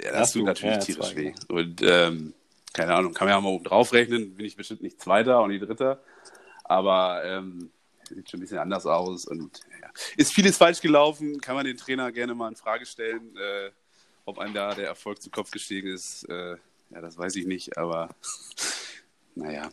[0.01, 1.35] Ja, das Hast tut natürlich ja, tierisch zwei, weh.
[1.49, 2.35] Und ähm,
[2.73, 5.51] keine Ahnung, kann man ja mal oben drauf rechnen, bin ich bestimmt nicht Zweiter und
[5.51, 6.03] nicht Dritter.
[6.65, 7.71] Aber ähm,
[8.09, 9.25] sieht schon ein bisschen anders aus.
[9.27, 9.89] Und ja.
[10.17, 13.71] ist vieles falsch gelaufen, kann man den Trainer gerne mal in Frage stellen, äh,
[14.25, 16.25] ob einem da der Erfolg zu Kopf gestiegen ist.
[16.29, 16.57] Äh,
[16.91, 18.15] ja, das weiß ich nicht, aber
[19.35, 19.71] naja,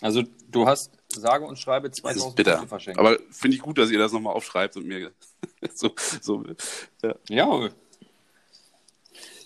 [0.00, 2.52] Also du hast sage und schreibe es ist 2000 bitter.
[2.52, 2.98] Punkte verschenkt.
[2.98, 5.12] Aber finde ich gut, dass ihr das nochmal aufschreibt und mir
[5.74, 6.44] so, so
[7.02, 7.14] ja.
[7.28, 7.70] ja,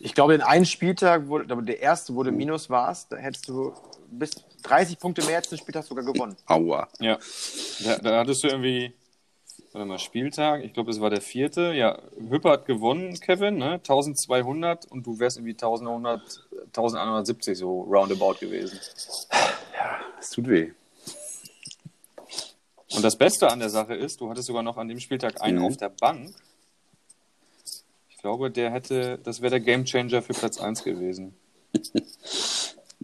[0.00, 3.72] Ich glaube, den einen Spieltag, wurde, der erste, wo du Minus warst, da hättest du
[4.10, 4.30] bis
[4.62, 6.36] 30 Punkte mehr als den Spieltag sogar gewonnen.
[6.46, 6.88] aua.
[7.00, 7.18] ja.
[7.84, 8.92] Da, da hattest du irgendwie,
[9.72, 11.72] warte mal, Spieltag, ich glaube, es war der vierte.
[11.72, 13.74] Ja, Hüpper hat gewonnen, Kevin, ne?
[13.74, 16.20] 1200 und du wärst irgendwie 1100,
[16.66, 18.78] 1170 so roundabout gewesen.
[20.20, 20.72] Es tut weh.
[22.94, 25.58] Und das Beste an der Sache ist, du hattest sogar noch an dem Spieltag einen
[25.58, 25.64] Mhm.
[25.66, 26.30] auf der Bank.
[28.16, 31.34] Ich glaube, der hätte, das wäre der Gamechanger für Platz 1 gewesen.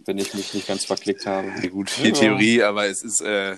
[0.05, 1.47] Wenn ich mich nicht ganz verklickt habe.
[1.61, 2.13] Ja, gut, viel Ja.
[2.13, 3.55] Theorie, aber es ist, äh,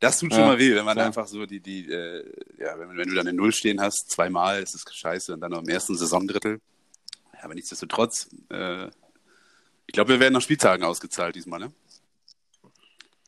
[0.00, 1.06] das tut schon Ja, mal weh, wenn man klar.
[1.06, 2.24] einfach so die, die, äh,
[2.58, 5.52] ja, wenn, wenn du dann eine Null stehen hast, zweimal, ist es scheiße und dann
[5.52, 6.60] noch im ersten Saisondrittel.
[7.34, 8.86] Ja, aber nichtsdestotrotz, äh,
[9.86, 11.72] ich glaube, wir werden nach Spieltagen ausgezahlt diesmal, ne?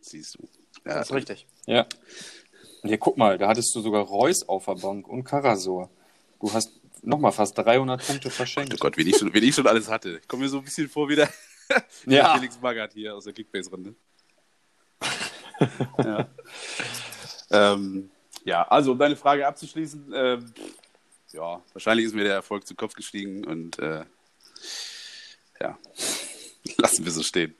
[0.00, 0.48] Siehst du.
[0.84, 1.46] Ja, Das ist richtig.
[1.66, 1.86] Ja.
[2.82, 5.88] Und hier, guck mal, da hattest du sogar Reus auf der Bank und Karasor.
[6.40, 6.72] Du hast
[7.02, 8.78] nochmal fast 300 Punkte Oh verschenkt.
[8.80, 10.18] Gott, wen ich, schon, wen ich schon alles hatte.
[10.18, 11.28] Ich komme mir so ein bisschen vor wie der
[12.06, 12.34] Ja.
[12.36, 13.94] Felix Magath hier aus der Kickbase-Runde.
[15.98, 16.28] ja.
[17.50, 18.10] ähm,
[18.44, 20.52] ja, also um deine Frage abzuschließen, ähm,
[21.32, 24.04] ja, wahrscheinlich ist mir der Erfolg zu Kopf gestiegen und äh,
[25.60, 25.78] ja,
[26.76, 27.54] lassen wir so stehen.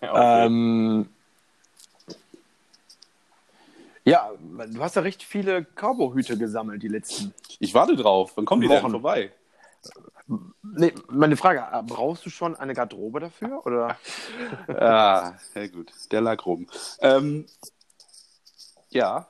[0.00, 0.46] Ja, okay.
[0.46, 1.08] Ähm,
[4.04, 7.34] ja, du hast ja recht viele Cowboy-Hüte gesammelt, die letzten.
[7.58, 8.32] Ich warte drauf.
[8.36, 8.90] Wann kommen die denn Wochen.
[8.92, 9.32] vorbei?
[10.62, 13.64] Nee, meine Frage, äh, brauchst du schon eine Garderobe dafür?
[13.66, 13.98] Oder?
[14.68, 15.92] Ah, sehr gut.
[16.10, 16.66] Der lag rum.
[17.00, 17.46] Ähm,
[18.90, 19.26] ja.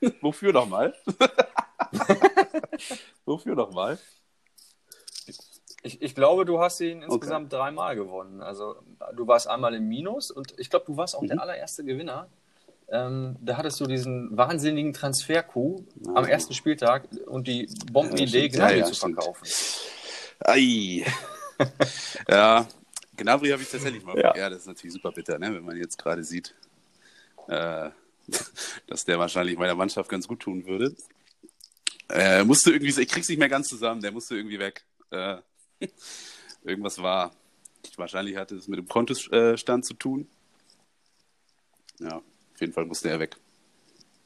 [0.22, 0.94] Wofür nochmal?
[3.24, 3.98] Wofür nochmal?
[5.82, 8.42] Ich, ich glaube, du hast ihn insgesamt dreimal gewonnen.
[8.42, 8.76] Also
[9.14, 11.28] du warst einmal im Minus und ich glaube, du warst auch Mhm.
[11.28, 12.28] der allererste Gewinner.
[12.88, 18.52] Ähm, da hattest du diesen wahnsinnigen Transfer-Coup am ersten Spieltag und die Bombenidee, stimmt.
[18.52, 19.48] Gnabry Ja, ja, zu verkaufen.
[20.40, 21.06] Ei.
[22.28, 22.68] ja,
[23.16, 24.18] Gnabry habe ich tatsächlich mal.
[24.18, 24.36] Ja.
[24.36, 24.50] Ja.
[24.50, 25.54] das ist natürlich super bitter, ne?
[25.54, 26.54] wenn man jetzt gerade sieht,
[27.48, 27.90] äh,
[28.86, 30.94] dass der wahrscheinlich meiner Mannschaft ganz gut tun würde.
[32.10, 34.84] Äh, musste irgendwie, ich krieg's nicht mehr ganz zusammen, der musste irgendwie weg.
[35.10, 35.38] Äh,
[36.64, 37.32] irgendwas war.
[37.96, 40.28] Wahrscheinlich hatte es mit dem Kontostand zu tun.
[42.00, 42.22] Ja,
[42.54, 43.36] auf jeden Fall musste er weg.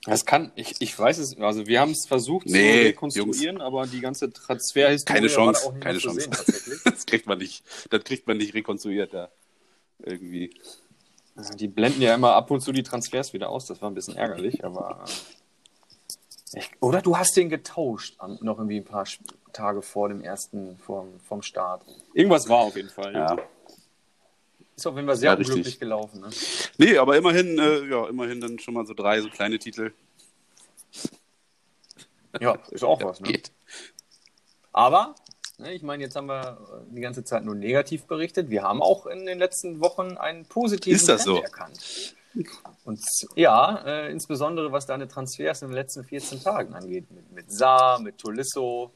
[0.05, 3.87] Das kann, ich, ich weiß es, also wir haben es versucht Nee, zu rekonstruieren, aber
[3.87, 6.21] die ganze Transferhistorie Keine Chance, keine Chance.
[6.21, 6.81] sehen.
[6.85, 9.29] Das kriegt man nicht, das kriegt man nicht rekonstruiert da.
[9.99, 10.55] Irgendwie.
[11.57, 14.17] Die blenden ja immer ab und zu die Transfers wieder aus, das war ein bisschen
[14.17, 15.05] ärgerlich, aber.
[16.55, 19.07] äh, Ich, oder du hast den getauscht, noch irgendwie ein paar
[19.53, 21.83] Tage vor dem ersten, vom, vom Start.
[22.15, 23.13] Irgendwas war auf jeden Fall.
[23.15, 23.37] Ja.
[24.79, 25.49] Ist auf jeden Fall sehr Ja, richtig.
[25.57, 26.21] unglücklich gelaufen.
[26.21, 26.31] Ne?
[26.79, 29.93] Nee, aber immerhin, äh, ja, immerhin dann schon mal so drei so kleine Titel.
[32.41, 33.19] Ja, ist auch was.
[33.21, 33.27] Ne?
[33.33, 33.51] Geht.
[34.73, 35.17] Aber,
[35.59, 38.51] ne, ich meine, jetzt haben wir die ganze Zeit nur negativ berichtet.
[38.51, 41.43] Wir haben auch in den letzten Wochen einen positiven Ist das so?
[41.43, 42.15] erkannt.
[42.85, 43.01] Und
[43.35, 47.11] ja, äh, insbesondere was deine Transfers in den letzten 14 Tagen angeht.
[47.11, 48.93] Mit, mit Saar, mit Tolisso,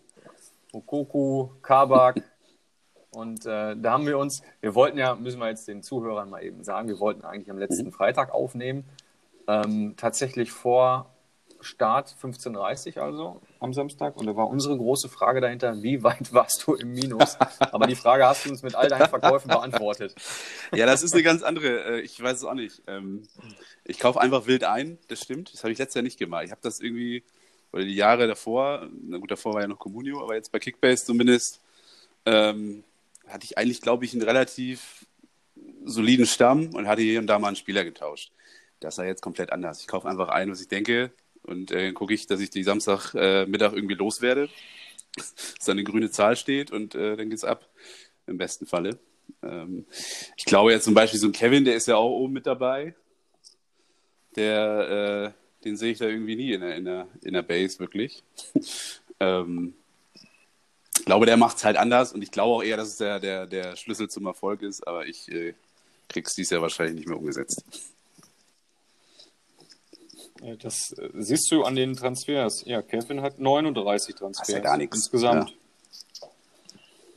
[0.71, 2.23] Okoku, Kabak.
[3.13, 6.43] Und äh, da haben wir uns, wir wollten ja, müssen wir jetzt den Zuhörern mal
[6.43, 8.85] eben sagen, wir wollten eigentlich am letzten Freitag aufnehmen.
[9.47, 11.13] Ähm, tatsächlich vor
[11.61, 14.17] Start 15.30 Uhr also am Samstag.
[14.17, 17.37] Und da war unsere große Frage dahinter, wie weit warst du im Minus?
[17.61, 20.15] Aber die Frage hast du uns mit all deinen Verkäufen beantwortet.
[20.75, 22.83] Ja, das ist eine ganz andere, äh, ich weiß es auch nicht.
[22.87, 23.29] Ähm,
[23.85, 25.53] ich kaufe einfach wild ein, das stimmt.
[25.53, 26.45] Das habe ich letztes Jahr nicht gemacht.
[26.45, 27.25] Ich habe das irgendwie,
[27.73, 31.05] oder die Jahre davor, na gut, davor war ja noch Communio, aber jetzt bei Kickbase
[31.05, 31.61] zumindest,
[32.25, 32.85] ähm,
[33.27, 35.07] hatte ich eigentlich, glaube ich, einen relativ
[35.85, 38.33] soliden Stamm und hatte hier und da mal einen Spieler getauscht.
[38.81, 39.81] Das sei jetzt komplett anders.
[39.81, 43.73] Ich kaufe einfach ein, was ich denke und äh, gucke ich, dass ich die Samstagmittag
[43.73, 44.49] äh, irgendwie loswerde,
[45.17, 47.69] dass da eine grüne Zahl steht und äh, dann geht's ab,
[48.27, 48.99] im besten Falle.
[49.43, 49.87] Ähm,
[50.37, 52.95] ich glaube jetzt zum Beispiel so ein Kevin, der ist ja auch oben mit dabei.
[54.37, 57.79] Der, äh, den sehe ich da irgendwie nie in der, in der, in der Base
[57.79, 58.23] wirklich.
[59.21, 59.75] ähm,
[61.03, 63.19] ich glaube, der macht es halt anders und ich glaube auch eher, dass es der,
[63.19, 65.53] der, der Schlüssel zum Erfolg ist, aber ich äh,
[66.09, 67.65] krieg's dies Jahr wahrscheinlich nicht mehr umgesetzt.
[70.41, 72.63] Äh, Das äh, siehst du an den Transfers.
[72.67, 74.47] Ja, Kevin hat 39 Transfers.
[74.47, 74.97] Das ist ja gar nichts.
[74.97, 75.57] Insgesamt.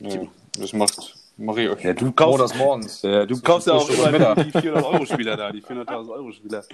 [0.00, 0.26] Ja.
[0.58, 3.04] das macht Marie euch Ja, du kaufst- Montags morgens.
[3.04, 6.64] Äh, du kaufst ja auch und immer die 400-Euro-Spieler da, die 400.000 Euro-Spieler.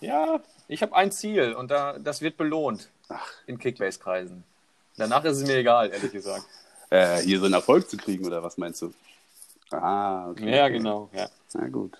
[0.00, 3.26] Ja, ich habe ein Ziel und da, das wird belohnt Ach.
[3.48, 4.44] in Kickbase-Kreisen.
[4.96, 6.44] Danach ist es mir egal, ehrlich gesagt.
[6.90, 8.92] Äh, hier so einen Erfolg zu kriegen, oder was meinst du?
[9.70, 10.54] Ah, okay.
[10.54, 11.10] Ja, genau.
[11.12, 11.28] Ja.
[11.54, 11.98] Na gut.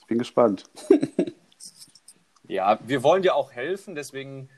[0.00, 0.64] Ich bin gespannt.
[2.48, 4.48] ja, wir wollen dir auch helfen, deswegen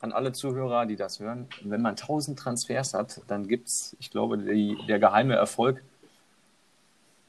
[0.00, 4.10] an alle Zuhörer, die das hören, wenn man 1000 Transfers hat, dann gibt es, ich
[4.10, 5.82] glaube, die, der geheime Erfolg,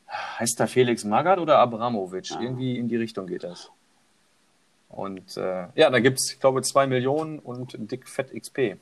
[0.09, 2.31] heißt da Felix Magath oder Abramovic?
[2.31, 3.69] Irgendwie in die Richtung geht das.
[4.89, 8.77] Und äh, ja, da gibt es, ich glaube, 2 Millionen und dick fett XP.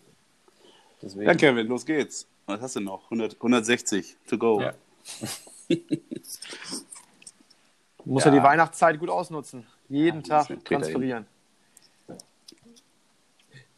[1.01, 2.27] Deswegen, Ja, Kevin, los geht's.
[2.45, 3.03] Was hast du noch?
[3.05, 4.61] 100, 160 to go.
[4.61, 4.73] Ja.
[8.05, 8.31] Muss Ja.
[8.31, 9.65] ja die Weihnachtszeit gut ausnutzen.
[9.89, 11.25] Jeden Ja, Tag transferieren.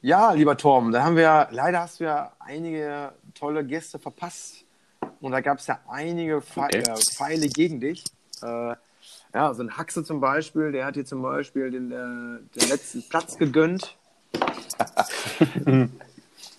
[0.01, 4.65] Ja, lieber Torben, da haben wir, leider hast du ja einige tolle Gäste verpasst.
[5.21, 6.79] Und da gab es ja einige Pfe Okay.
[6.79, 8.03] äh, Pfeile gegen dich.
[8.41, 8.75] Äh,
[9.33, 13.07] ja, so ein Haxe zum Beispiel, der hat dir zum Beispiel den, äh, den letzten
[13.07, 13.97] Platz gegönnt.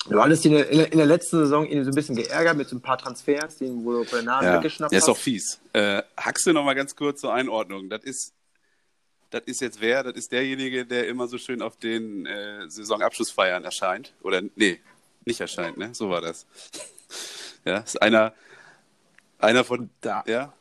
[0.09, 2.69] du hattest ihn in der, in der letzten Saison ihn so ein bisschen geärgert mit
[2.69, 5.17] so ein paar Transfers, die ihm wohl vor der Nase Ja, weggeschnappt der ist doch
[5.17, 5.61] fies.
[5.73, 7.89] Äh, Haxe noch mal ganz kurz zur Einordnung.
[7.89, 8.33] Das ist,
[9.31, 10.03] das ist jetzt wer?
[10.03, 14.13] Das ist derjenige, der immer so schön auf den äh, Saisonabschlussfeiern erscheint.
[14.23, 14.81] Oder nee,
[15.25, 15.95] nicht erscheint, ne?
[15.95, 16.47] So war das.
[17.67, 18.35] Ja, ist einer,
[19.39, 20.23] einer von Da.
[20.27, 20.53] Ja,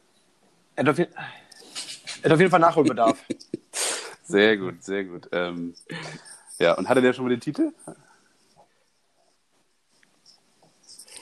[0.78, 3.18] Er hat auf, jeden- er hat auf jeden Fall Nachholbedarf.
[4.24, 5.28] sehr gut, sehr gut.
[5.34, 5.76] Ähm,
[6.60, 7.74] ja, und hatte der schon mal den Titel?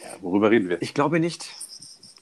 [0.03, 0.81] Ja, worüber reden wir?
[0.81, 1.49] Ich glaube nicht.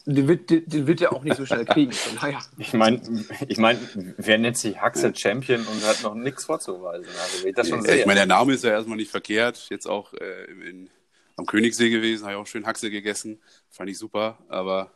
[0.06, 1.92] Den wird, den, wird er auch nicht so schnell kriegen.
[1.94, 2.40] Von daher.
[2.58, 3.02] Ich meine,
[3.48, 7.06] ich mein, wer nennt sich Haxe Champion und hat noch nichts vorzuweisen?
[7.22, 9.68] Also, ich das schon Ja, ich meine, der Name ist ja erstmal nicht verkehrt.
[9.70, 10.90] Jetzt auch äh, in,
[11.36, 13.40] am Königssee gewesen, habe ich auch schön Haxe gegessen.
[13.70, 14.92] Fand ich super, aber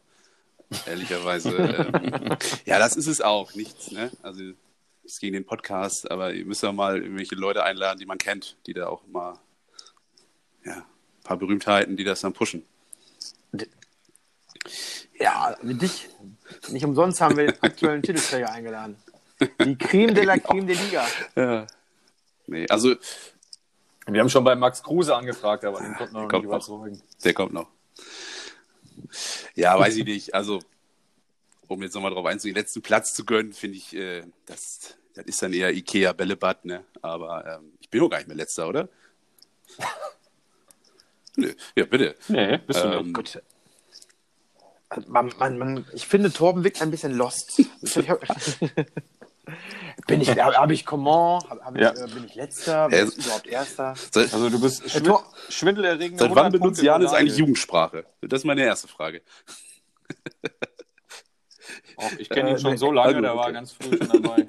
[0.88, 3.54] ehrlicherweise, ähm, ja, das ist es auch.
[3.54, 4.10] Nichts, ne?
[4.24, 4.44] Also,
[5.04, 8.58] ist gegen den Podcast, aber ihr müsst ja mal irgendwelche Leute einladen, die man kennt,
[8.66, 9.38] die da auch mal,
[10.66, 12.64] ja, ein paar Berühmtheiten, die das dann pushen.
[15.20, 16.10] Ja, mit dich.
[16.70, 18.98] Nicht umsonst haben wir den aktuellen Titelträger eingeladen.
[19.64, 21.06] Die Creme de la Creme de Liga.
[21.36, 21.68] Ja.
[22.48, 22.96] Nee, also,
[24.08, 26.58] Wir haben schon bei Max Kruse angefragt, aber den konnten wir noch Kommt nicht noch.
[26.80, 27.02] überzeugen.
[27.24, 27.70] Der kommt noch.
[29.56, 30.34] Ja, weiß ich nicht.
[30.34, 30.60] Also,
[31.68, 35.26] um jetzt nochmal drauf einzugehen, den letzten Platz zu gönnen, finde ich, äh, das, das
[35.26, 36.84] ist dann eher Ikea Bällebad, ne?
[37.02, 38.90] Aber ähm, ich bin doch gar nicht mehr letzter, oder?
[41.36, 42.16] Nö, ja, bitte.
[42.28, 43.14] Nee, bist du Ähm, nicht.
[43.16, 43.42] Gut.
[45.08, 47.60] Man, man, man, ich finde, Torben wirkt ein bisschen lost.
[47.60, 48.20] Ich hab-
[50.08, 51.44] bin ich, habe ich Comment?
[51.50, 51.92] Hab, hab ich, Ja.
[51.92, 52.88] äh, bin ich Letzter?
[52.90, 53.94] Bin ich überhaupt Erster?
[54.12, 56.20] Seit, Also du bist schwin Tor- schwindelerregend.
[56.20, 58.06] seit wann benutzt Janis eigentlich Jugendsprache?
[58.22, 59.22] Das ist meine erste Frage.
[61.98, 63.54] Auch, ich kenne ihn Äh, schon so lange, also, der war okay.
[63.54, 64.48] ganz früh schon dabei.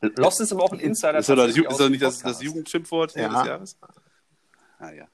[0.16, 1.18] Lost ist aber auch ein Insider.
[1.18, 2.42] Ist das, ist das nicht das, das.
[2.42, 3.28] Jugendschimpfwort Ja.
[3.28, 3.78] des Jahres?
[4.78, 5.08] Ah ja.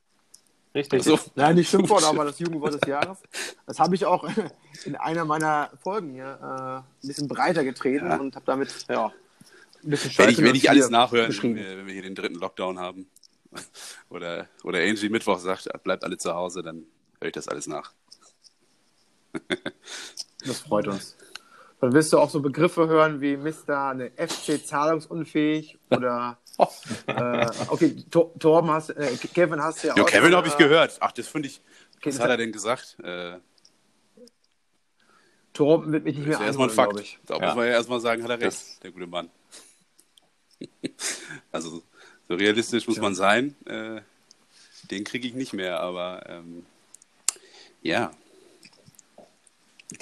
[0.76, 1.04] Richtig.
[1.04, 1.18] So.
[1.34, 3.18] Nein, nicht Schimpfwort, aber das Jugendwort des Jahres.
[3.66, 4.28] Das habe ich auch
[4.84, 8.18] in einer meiner Folgen hier äh, ein bisschen breiter getreten Ja.
[8.18, 11.78] und habe damit ja, ein bisschen ich, Scheiße werde ich hier alles nachhören, wenn wir,
[11.78, 13.08] wenn wir hier den dritten Lockdown haben.
[14.10, 16.84] Oder, oder Angie Mittwoch sagt, bleibt alle zu Hause, dann
[17.20, 17.92] höre ich das alles nach.
[20.44, 21.16] Das freut uns.
[21.80, 23.90] Dann wirst du auch so Begriffe hören wie Mr.
[23.90, 26.36] eine FC zahlungsunfähig oder
[27.06, 30.54] äh, okay, Tor, Torben hast äh, Kevin hast du ja Jo, auch Kevin habe ich
[30.54, 30.96] äh, gehört.
[31.00, 31.60] Ach, das finde ich.
[31.98, 32.96] Okay, Was hat er denn gesagt?
[33.02, 33.38] Äh,
[35.52, 36.90] Torben wird mich nicht ist mehr ja erstmal ein einholen, Fakt.
[36.90, 37.18] glaube ich.
[37.26, 37.46] Da Ja.
[37.46, 39.30] muss man ja erstmal sagen, hat er recht, Das- der gute Mann.
[41.52, 41.82] Also
[42.28, 43.54] so realistisch muss man sein.
[43.66, 44.00] Äh,
[44.90, 46.64] den kriege ich nicht mehr, aber ähm,
[47.82, 48.12] ja,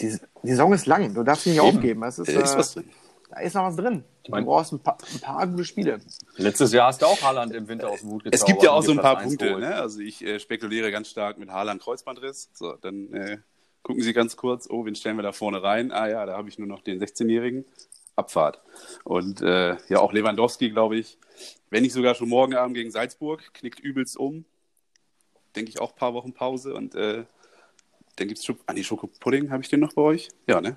[0.00, 1.76] Die, die Saison ist lang, du darfst sie nicht Eben.
[1.76, 2.02] aufgeben.
[2.04, 2.90] Es ist, da ist äh, was drin.
[3.30, 4.04] Da ist noch was drin.
[4.24, 6.00] Du mein- brauchst ein paar, ein paar gute Spiele.
[6.36, 8.34] Letztes Jahr hast du auch Haaland im Winter aus dem Hut gezaubert.
[8.40, 9.58] Es gibt ja auch so ein paar Punkte.
[9.58, 9.74] Ne?
[9.74, 12.48] Also ich äh, spekuliere ganz stark mit Haaland Kreuzbandriss.
[12.54, 13.38] So, dann äh,
[13.82, 15.92] gucken Sie ganz kurz, oh, wen stellen wir da vorne rein?
[15.92, 17.66] Ah ja, da habe ich nur noch den 16-Jährigen.
[18.16, 18.60] Abfahrt.
[19.02, 21.18] Und äh, ja, auch Lewandowski, glaube ich,
[21.70, 24.44] wenn nicht sogar schon morgen Abend gegen Salzburg, knickt übelst um.
[25.56, 26.74] Denke ich auch ein paar Wochen Pause.
[26.74, 27.24] Und äh,
[28.16, 30.28] dann gibt es ah, nee, Schokopudding, habe ich den noch bei euch?
[30.46, 30.76] Ja, ne?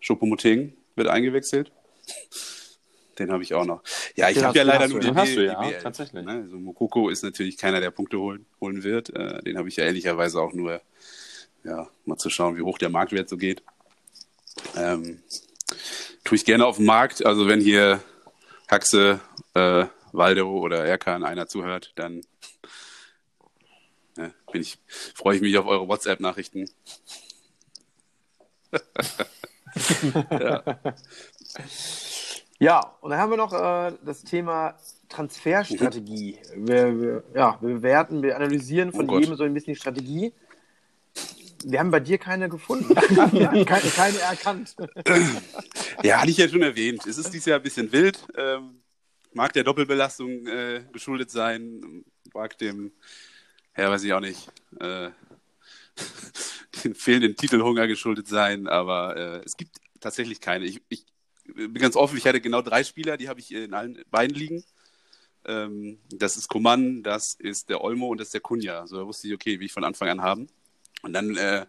[0.00, 1.70] Schokomoteng wird eingewechselt.
[3.18, 3.82] Den habe ich auch noch.
[4.16, 6.24] Ja, ich habe ja leider nur den den hast du, B- ja, die B11, tatsächlich.
[6.24, 6.32] Ne?
[6.32, 9.10] Also Mokoko ist natürlich keiner, der Punkte holen, holen wird.
[9.10, 10.80] Äh, den habe ich ja ehrlicherweise auch nur,
[11.62, 13.62] ja, mal zu schauen, wie hoch der Marktwert so geht.
[14.76, 15.22] Ähm,
[16.24, 17.24] tue ich gerne auf dem Markt.
[17.24, 18.02] Also wenn hier
[18.70, 19.20] Haxe,
[19.54, 22.22] äh, Waldo oder Erkan einer zuhört, dann
[24.16, 24.78] ne, bin ich,
[25.14, 26.70] freue ich mich auf eure WhatsApp-Nachrichten.
[30.30, 30.62] Ja,
[33.00, 34.76] und dann haben wir noch äh, das Thema
[35.08, 36.38] Transferstrategie.
[36.54, 40.32] Wir, wir, ja, wir bewerten, wir analysieren von Oh jedem so ein bisschen die Strategie.
[41.64, 42.94] Wir haben bei dir keine gefunden.
[43.64, 44.76] keine, keine erkannt.
[46.02, 47.06] Ja, hatte ich ja schon erwähnt.
[47.06, 48.18] Es ist dieses Jahr ein bisschen wild.
[48.36, 48.82] Ähm,
[49.34, 52.92] mag der Doppelbelastung äh, geschuldet sein, mag dem,
[53.76, 55.10] ja, weiß ich auch nicht, äh,
[56.84, 60.64] den fehlenden Titelhunger geschuldet sein, aber äh, es gibt tatsächlich keine.
[60.64, 61.04] Ich, ich
[61.54, 64.64] bin ganz offen, ich hatte genau drei Spieler, die habe ich in allen beiden liegen.
[65.44, 68.86] Ähm, das ist Coman, das ist der Olmo und das ist der Kunja.
[68.86, 70.48] So da wusste ich, okay, wie ich von Anfang an haben.
[71.02, 71.66] Und dann äh,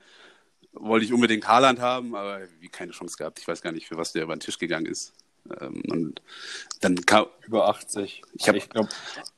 [0.74, 3.40] wollte ich unbedingt Haaland haben, aber wie keine Chance gehabt.
[3.40, 5.14] Ich weiß gar nicht, für was der über den Tisch gegangen ist.
[5.60, 6.22] Ähm, und
[6.82, 8.22] dann kam, Über 80.
[8.34, 8.90] Ich hab- glaube,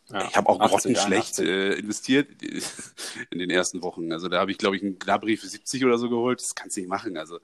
[0.10, 1.47] ja, ich habe auch 80, grottenschlecht 81.
[1.47, 2.29] äh, investiert
[3.31, 4.12] in den ersten Wochen.
[4.12, 6.41] Also da habe ich, glaube ich, einen Gnabry für 70 oder so geholt.
[6.41, 7.17] Das kannst du nicht machen.
[7.17, 7.39] Also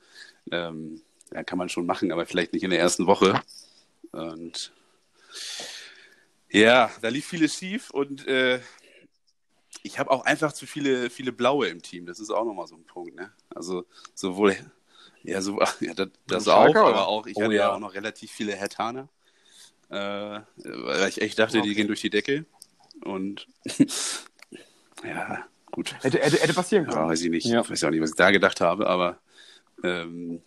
[0.52, 1.02] ähm,
[1.34, 3.42] ja, kann man schon machen, aber vielleicht nicht in der ersten Woche.
[4.12, 4.72] Und
[6.50, 8.60] ja, da lief vieles schief und äh,
[9.84, 12.06] ich habe auch einfach zu viele, viele Blaue im Team.
[12.06, 13.16] Das ist auch nochmal so ein Punkt.
[13.16, 13.32] Ne?
[13.50, 14.56] Also sowohl,
[15.24, 17.62] ja, so, ja das, das auch, Schalke, aber auch, ich Oh, hatte ja.
[17.62, 17.74] ja.
[17.74, 19.08] auch noch relativ viele Hertaner.
[19.90, 22.46] Äh, weil ich echt dachte, die gehen durch die Decke.
[23.04, 23.48] Und
[25.04, 25.96] ja, gut.
[26.04, 27.10] Hätte, hätte, hätte passieren Ja, können.
[27.10, 27.46] weiß ich nicht.
[27.46, 27.62] Ja.
[27.62, 29.20] Ich weiß auch nicht, was ich da gedacht habe, aber
[29.84, 30.42] ähm,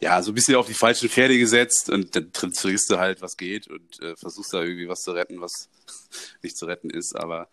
[0.00, 3.36] ja, so ein bisschen auf die falschen Pferde gesetzt und dann triffst du halt, was
[3.36, 5.68] geht und äh, versuchst da irgendwie was zu retten, was
[6.42, 7.48] nicht zu retten ist, aber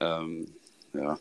[0.00, 0.54] ähm,
[0.94, 1.18] ja.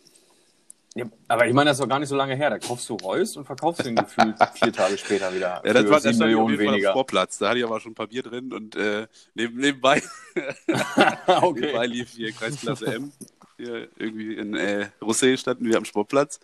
[0.94, 2.50] Ja, aber ich meine, das ist doch gar nicht so lange her.
[2.50, 5.62] Da kaufst du Reus und verkaufst ihn gefühlt vier Tage später wieder.
[5.64, 6.94] Ja, das für war das sieben stand auf Millionen jeden Fall weniger.
[6.94, 7.38] Vorplatz.
[7.38, 10.04] Da hatte ich aber schon ein paar Bier drin und äh, neben, nebenbei,
[11.38, 13.14] nebenbei lief hier Kreisklasse M.
[13.56, 16.42] Hier irgendwie in äh, Roussel standen wir am Sportplatz.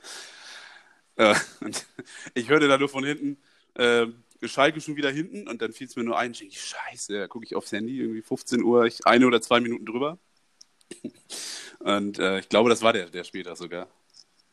[1.18, 1.86] Äh, und
[2.34, 3.38] ich hörte da nur von hinten,
[3.78, 4.08] äh,
[4.44, 7.28] Schalke schon wieder hinten und dann fiel es mir nur ein, ich denke, scheiße, da
[7.28, 10.18] gucke ich aufs Handy, irgendwie 15 Uhr, ich eine oder zwei Minuten drüber.
[11.80, 13.88] Und äh, ich glaube, das war der, der später sogar,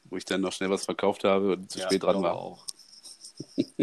[0.05, 2.35] wo ich dann noch schnell was verkauft habe und zu Ja, spät dran war.
[2.35, 2.67] Auch.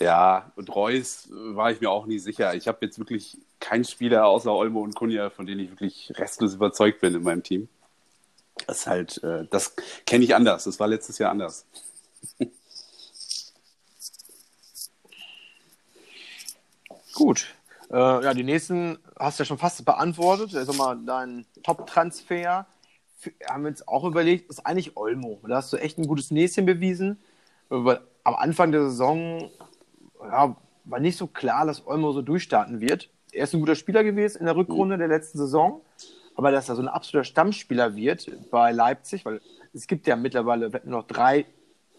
[0.00, 2.54] Ja, und Reus war ich mir auch nie sicher.
[2.56, 6.54] Ich habe jetzt wirklich keinen Spieler außer Olmo und Kunja, von denen ich wirklich restlos
[6.54, 7.68] überzeugt bin in meinem Team.
[8.66, 10.64] Das ist halt, äh, das kenne ich anders.
[10.64, 11.66] Das war letztes Jahr anders.
[17.14, 17.54] Gut.
[17.90, 20.54] Äh, ja, die nächsten hast du ja schon fast beantwortet.
[20.54, 22.66] Also mal dein Top-Transfer.
[23.48, 25.40] Haben wir uns auch überlegt, ist eigentlich Olmo.
[25.46, 27.18] Da hast du echt ein gutes Näschen bewiesen.
[27.68, 29.50] Weil am Anfang der Saison
[30.20, 33.10] ja, war nicht so klar, dass Olmo so durchstarten wird.
[33.32, 35.80] Er ist ein guter Spieler gewesen in der Rückrunde der letzten Saison.
[36.34, 39.40] Aber dass er so ein absoluter Stammspieler wird bei Leipzig, weil
[39.74, 41.46] es gibt ja mittlerweile nur noch drei,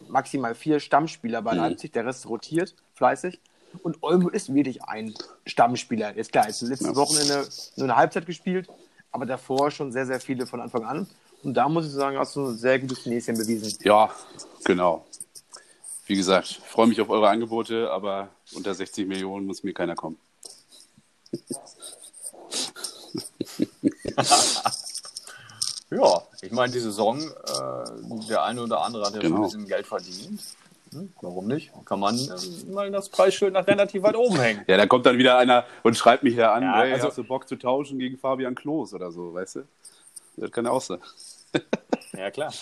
[0.10, 1.60] maximal vier Stammspieler bei Mhm.
[1.60, 3.40] Leipzig, der Rest rotiert fleißig.
[3.82, 5.14] Und Olmo ist wirklich ein
[5.46, 6.16] Stammspieler.
[6.16, 6.96] Jetzt klar, ist letztes Ja.
[6.96, 8.68] Wochenende nur eine Halbzeit gespielt,
[9.12, 11.08] aber davor schon sehr, sehr viele von Anfang an.
[11.44, 13.78] Und da muss ich sagen, hast du ein sehr gutes Näschen bewiesen.
[13.84, 14.10] Ja,
[14.64, 15.06] genau.
[16.06, 19.96] Wie gesagt, ich freue mich auf eure Angebote, aber unter 60 Millionen muss mir keiner
[19.96, 20.18] kommen.
[25.90, 29.44] Ja, ich meine, die Saison, äh, der eine oder andere hat ja schon Genau.
[29.44, 30.42] ein bisschen Geld verdient.
[30.94, 31.72] Hm, warum nicht?
[31.86, 34.62] Kann man äh, mal das Preisschild nach relativ weit oben hängen.
[34.68, 37.18] Ja, da kommt dann wieder einer und schreibt mich da an, Ja, hey, also- hast
[37.18, 39.62] du Bock zu tauschen gegen Fabian Klos oder so, weißt du?
[40.38, 41.00] Das kann ja auch sein.
[42.16, 42.54] Ja, klar.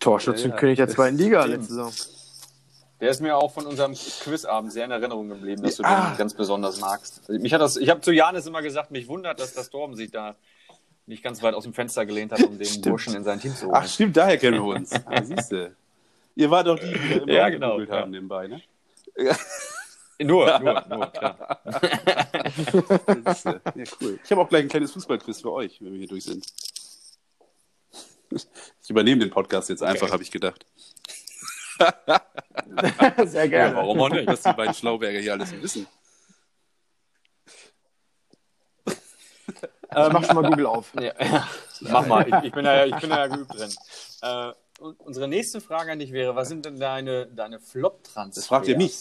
[0.00, 1.92] Torschützenkönig der zweiten Liga letzte Saison.
[3.00, 6.10] Der ist mir auch von unserem Quizabend sehr in Erinnerung geblieben, dass du Ah.
[6.10, 7.20] den ganz besonders magst.
[7.28, 9.96] Also Mich hat das, ich habe zu Janis immer gesagt, mich wundert, dass das Torben
[9.96, 10.36] sich da
[11.06, 12.86] nicht ganz weit aus dem Fenster gelehnt hat, um den Stimmt.
[12.86, 13.74] Burschen in sein Team zu holen.
[13.76, 14.92] Ach, stimmt, daher kennen wir uns.
[15.06, 15.74] Ah, siehst du.
[16.34, 17.96] Ihr wart doch die, die immer Ja, genau, gegoogelt ja.
[18.00, 18.62] haben nebenbei, ne?
[20.20, 21.60] Nur, nur, nur, klar.
[23.74, 24.20] Ja, cool.
[24.22, 26.46] Ich habe auch gleich ein kleines Fußballquiz für euch, wenn wir hier durch sind.
[28.30, 30.64] Ich übernehme den Podcast jetzt einfach, habe ich gedacht.
[33.24, 33.74] Sehr Ja, gerne.
[33.76, 34.28] warum auch nicht?
[34.28, 35.88] Was die beiden Schlauberger hier alles wissen.
[38.86, 38.94] Ich
[39.90, 40.92] mach schon mal Google auf.
[40.94, 41.48] Ja, ja.
[41.80, 43.74] Mach mal, ich, ich, bin da, ja- ich bin da ja geübt drin.
[44.22, 44.52] Äh,
[44.98, 48.34] unsere nächste Frage an dich wäre, was sind denn deine, deine Flop-Transfers?
[48.34, 48.96] Das fragt ihr mich.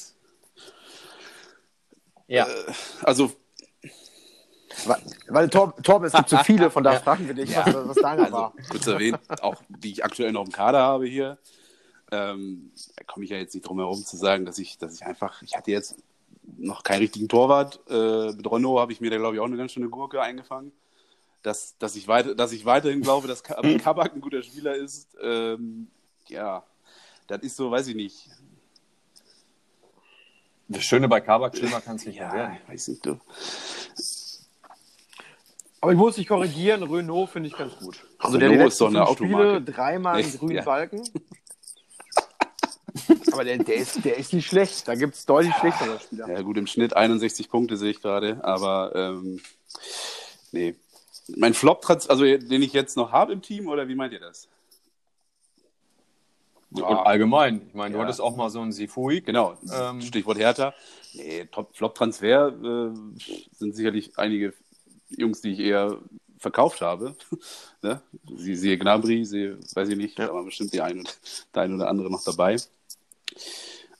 [2.27, 2.47] Ja,
[3.03, 3.31] Also,
[4.85, 6.99] Weil, weil Tor, Torben, es gibt zu viele, von da Ja.
[6.99, 8.53] fragen wir dich, was, was deiner also war.
[8.69, 11.37] kurz erwähnt, auch die ich aktuell noch im Kader habe hier,
[12.11, 15.05] ähm, da komme ich ja jetzt nicht drum herum zu sagen, dass ich, dass ich
[15.05, 15.95] einfach, ich hatte jetzt
[16.57, 17.79] noch keinen richtigen Torwart.
[17.89, 20.71] Äh, mit Renault habe ich mir da, glaube ich, auch eine ganz schöne Gurke eingefangen.
[21.43, 25.07] Dass, dass, ich, weiter, dass ich weiterhin glaube, dass Ka- Kabak ein guter Spieler ist,
[25.21, 25.87] ähm,
[26.27, 26.63] ja,
[27.27, 28.29] das ist so, weiß ich nicht.
[30.67, 32.57] das Schöne bei Kabak, schlimmer kann es nicht mehr Ja, werden.
[32.67, 33.19] weiß nicht, du.
[35.83, 38.05] Aber ich muss dich korrigieren, Renault finde ich ganz gut.
[38.19, 39.61] Also der Renault die ist doch eine fünf Spiele, Automarke.
[39.63, 40.63] dreimal einen grünen Ja.
[40.63, 41.01] Balken.
[43.31, 44.87] Aber der, der, ist, der ist nicht schlecht.
[44.87, 46.29] Da gibt es deutlich schlechtere Spieler.
[46.29, 49.39] Ja, gut, im Schnitt 61 Punkte sehe ich gerade, aber ähm,
[50.51, 50.75] nee.
[51.37, 54.47] Mein Flop, also den ich jetzt noch habe im Team, oder wie meint ihr das?
[56.71, 58.05] Und allgemein, ich meine, du Ja.
[58.05, 59.21] hattest auch mal so einen Sifui.
[59.21, 60.73] Genau, Ähm, Stichwort Hertha.
[61.13, 63.21] Nee, Flop-Transfer äh,
[63.51, 64.53] sind sicherlich einige
[65.09, 65.97] Jungs, die ich eher
[66.37, 67.15] verkauft habe.
[67.81, 68.01] ne?
[68.37, 71.05] Sie sehe Gnabry, sehe, weiß ich nicht, aber bestimmt die ein,
[71.53, 72.55] der ein oder andere noch dabei.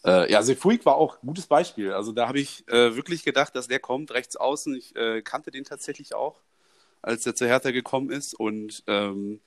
[0.06, 1.92] Äh, ja, Sefuig war auch ein gutes Beispiel.
[1.94, 4.76] Also da habe ich äh, wirklich gedacht, dass der kommt, rechts außen.
[4.76, 6.40] Ich äh, kannte den tatsächlich auch,
[7.02, 8.34] als der zu Hertha gekommen ist.
[8.34, 9.40] Und ähm,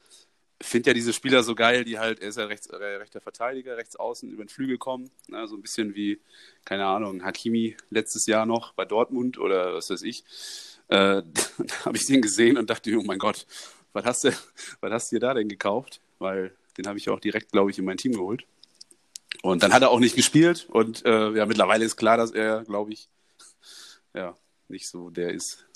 [0.60, 3.76] finde ja diese Spieler so geil, die halt, er ist ja rechts, äh, rechter Verteidiger,
[3.76, 5.10] rechts außen über den Flügel kommen.
[5.28, 5.46] Ne?
[5.46, 6.20] So ein bisschen wie,
[6.64, 10.24] keine Ahnung, Hakimi letztes Jahr noch bei Dortmund oder was weiß ich.
[10.88, 11.22] Äh,
[11.58, 13.46] da habe ich den gesehen und dachte, oh mein Gott,
[13.92, 14.32] was hast du,
[14.80, 16.00] was hast du dir da denn gekauft?
[16.18, 18.44] Weil den habe ich auch direkt, glaube ich, in mein Team geholt.
[19.42, 22.64] Und dann hat er auch nicht gespielt und äh, ja, mittlerweile ist klar, dass er,
[22.64, 23.08] glaube ich,
[24.14, 24.36] ja,
[24.68, 25.66] nicht so der ist.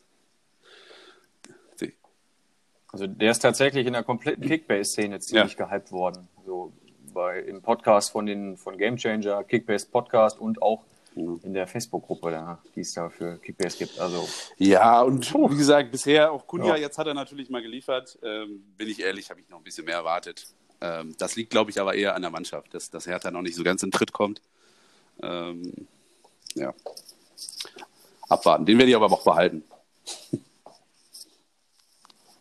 [2.99, 6.27] Also der ist tatsächlich in der kompletten Kickbase-Szene ziemlich gehypt worden.
[6.45, 6.73] So
[7.15, 10.83] bei, im Podcast von den von Gamechanger, Kickbase Podcast und auch
[11.15, 11.41] Mhm.
[11.45, 13.99] in der Facebook-Gruppe, die es da für Kickbase gibt.
[14.01, 14.29] Also
[14.59, 16.77] Ja, und wie gesagt, bisher auch Kunja, Ja.
[16.77, 18.19] jetzt hat er natürlich mal geliefert.
[18.23, 20.47] Ähm, bin ich ehrlich, habe ich noch ein bisschen mehr erwartet.
[20.81, 23.55] Ähm, das liegt, glaube ich, aber eher an der Mannschaft, dass, dass Hertha noch nicht
[23.57, 24.43] so ganz in Tritt kommt.
[25.23, 25.73] Ähm,
[26.55, 26.75] ja.
[28.29, 28.67] Abwarten.
[28.67, 29.63] Den werde ich aber auch behalten.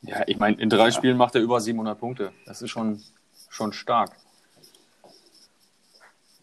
[0.08, 2.32] Ja, ich meine, in drei Spielen macht er über 700 Punkte.
[2.46, 3.04] Das ist schon,
[3.50, 4.16] schon stark.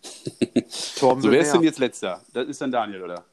[0.99, 2.23] Torben So, wer ist denn jetzt letzter?
[2.33, 3.25] Das ist dann Daniel, oder?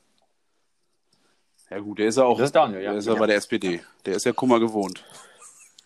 [1.70, 2.38] Ja gut, der ist ja auch.
[2.38, 2.92] Das ist Daniel, ja.
[2.92, 3.82] Der ist ja bei der SPD.
[4.06, 5.04] Der ist ja Kummer gewohnt.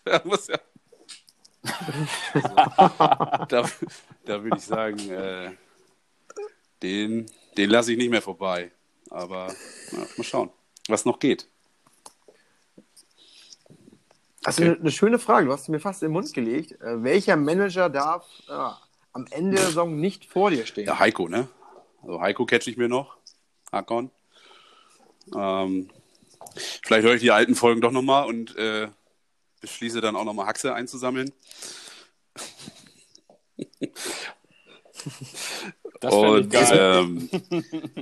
[0.08, 0.20] Ja.
[3.48, 3.68] da,
[4.24, 5.50] da würde ich sagen, äh,
[6.80, 7.26] den,
[7.56, 8.70] den lasse ich nicht mehr vorbei.
[9.10, 9.48] Aber
[9.90, 10.50] ja, mal schauen,
[10.86, 11.48] was noch geht.
[14.46, 15.46] Das ist eine, eine schöne Frage.
[15.46, 16.80] Du hast sie mir fast in den Mund gelegt.
[16.80, 18.52] Äh, welcher Manager darf äh,
[19.12, 20.86] am Ende der Saison nicht vor dir stehen?
[20.86, 21.48] Ja, Heiko, ne?
[22.02, 23.16] Also Heiko catch ich mir noch.
[23.72, 24.12] Hakon.
[25.34, 25.90] Ähm,
[26.54, 28.86] vielleicht höre ich die alten Folgen doch nochmal und äh,
[29.62, 31.32] beschließe dann auch nochmal Haxe einzusammeln.
[35.98, 37.02] Das Und geil.
[37.02, 37.28] ähm,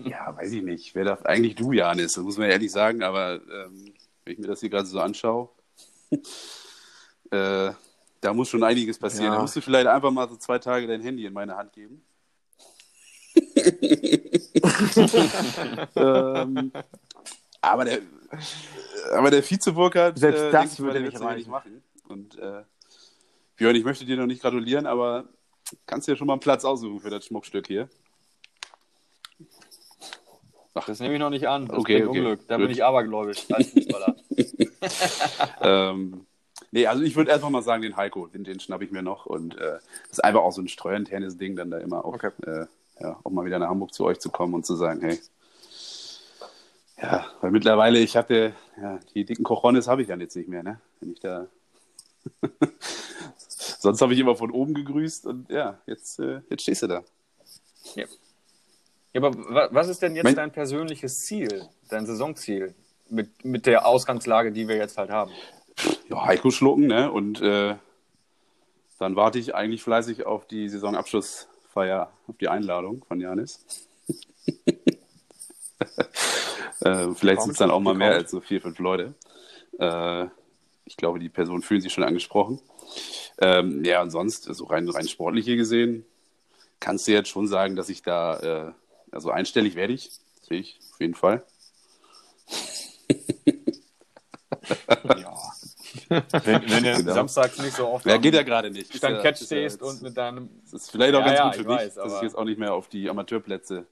[0.05, 0.95] ja, weiß ich nicht.
[0.95, 2.13] Wer darf eigentlich du, Janis?
[2.13, 5.49] Das muss man ehrlich sagen, aber ähm, wenn ich mir das hier gerade so anschaue,
[7.31, 7.73] äh,
[8.21, 9.27] da muss schon einiges passieren.
[9.27, 9.35] Ja.
[9.35, 12.03] Da musst du vielleicht einfach mal so zwei Tage dein Handy in meine Hand geben.
[15.97, 16.73] ähm,
[17.61, 17.99] aber der,
[19.13, 21.83] aber der Vize-Burkhardt, Selbst äh, das denk ich mal, würde nicht machen.
[22.09, 22.63] Und äh,
[23.57, 25.29] Björn, ich möchte dir noch nicht gratulieren, aber
[25.87, 27.89] kannst dir schon mal einen Platz aussuchen für das Schmuckstück hier.
[30.87, 31.67] Das nehme ich noch nicht an.
[31.67, 32.19] Das Okay, okay.
[32.19, 32.49] Unglück.
[32.49, 32.65] Da Gut.
[32.65, 34.17] bin ich abergläubisch als Fußballer.
[35.61, 36.27] ähm,
[36.71, 39.27] nee, also ich würde erstmal mal sagen, den Heiko, den, den schnappe ich mir noch.
[39.27, 39.79] Und äh,
[40.09, 42.31] das ist einfach auch so ein streuinternes Ding, dann da immer auch, Okay.
[42.47, 42.67] äh,
[43.01, 45.19] ja, auch mal wieder nach Hamburg zu euch zu kommen und zu sagen, hey,
[47.03, 50.63] ja, weil mittlerweile, ich hatte, ja, die dicken Cojones habe ich dann jetzt nicht mehr,
[50.63, 50.81] ne?
[51.01, 51.47] Wenn ich da.
[53.39, 57.03] Sonst habe ich immer von oben gegrüßt und ja, jetzt, äh, jetzt stehst du da.
[57.97, 58.05] Ja.
[59.13, 62.75] Ja, aber wa- was ist denn jetzt Mein- dein persönliches Ziel, dein Saisonziel
[63.09, 65.31] mit, mit der Ausgangslage, die wir jetzt halt haben?
[66.09, 67.11] Ja, Heiko schlucken, ne?
[67.11, 67.75] Und äh,
[68.99, 73.65] dann warte ich eigentlich fleißig auf die Saisonabschlussfeier, auf die Einladung von Janis.
[76.81, 79.15] äh, vielleicht sind es dann auch mal mehr als so vier, fünf Leute.
[79.79, 80.27] Äh,
[80.85, 82.61] ich glaube, die Personen fühlen sich schon angesprochen.
[83.41, 86.05] Ähm, ja, und sonst, so rein, rein sportliche gesehen,
[86.79, 88.39] kannst du jetzt schon sagen, dass ich da,
[88.69, 88.73] äh,
[89.11, 90.11] also einstellig werde ich,
[90.43, 91.45] sehe ich auf jeden Fall.
[95.19, 95.35] Ja.
[96.09, 97.15] Wenn, wenn du Genau.
[97.15, 98.95] samstags nicht so oft Ja, geht ja gerade nicht.
[98.97, 100.49] Stand ja- Catch ja stehst und mit deinem.
[100.65, 102.73] Das ist vielleicht auch Ja, ganz gut für weiß, dass ich jetzt auch nicht mehr
[102.75, 103.87] auf die Amateurplätze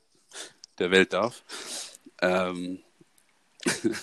[0.78, 1.42] der Welt darf.
[2.20, 2.80] Ähm,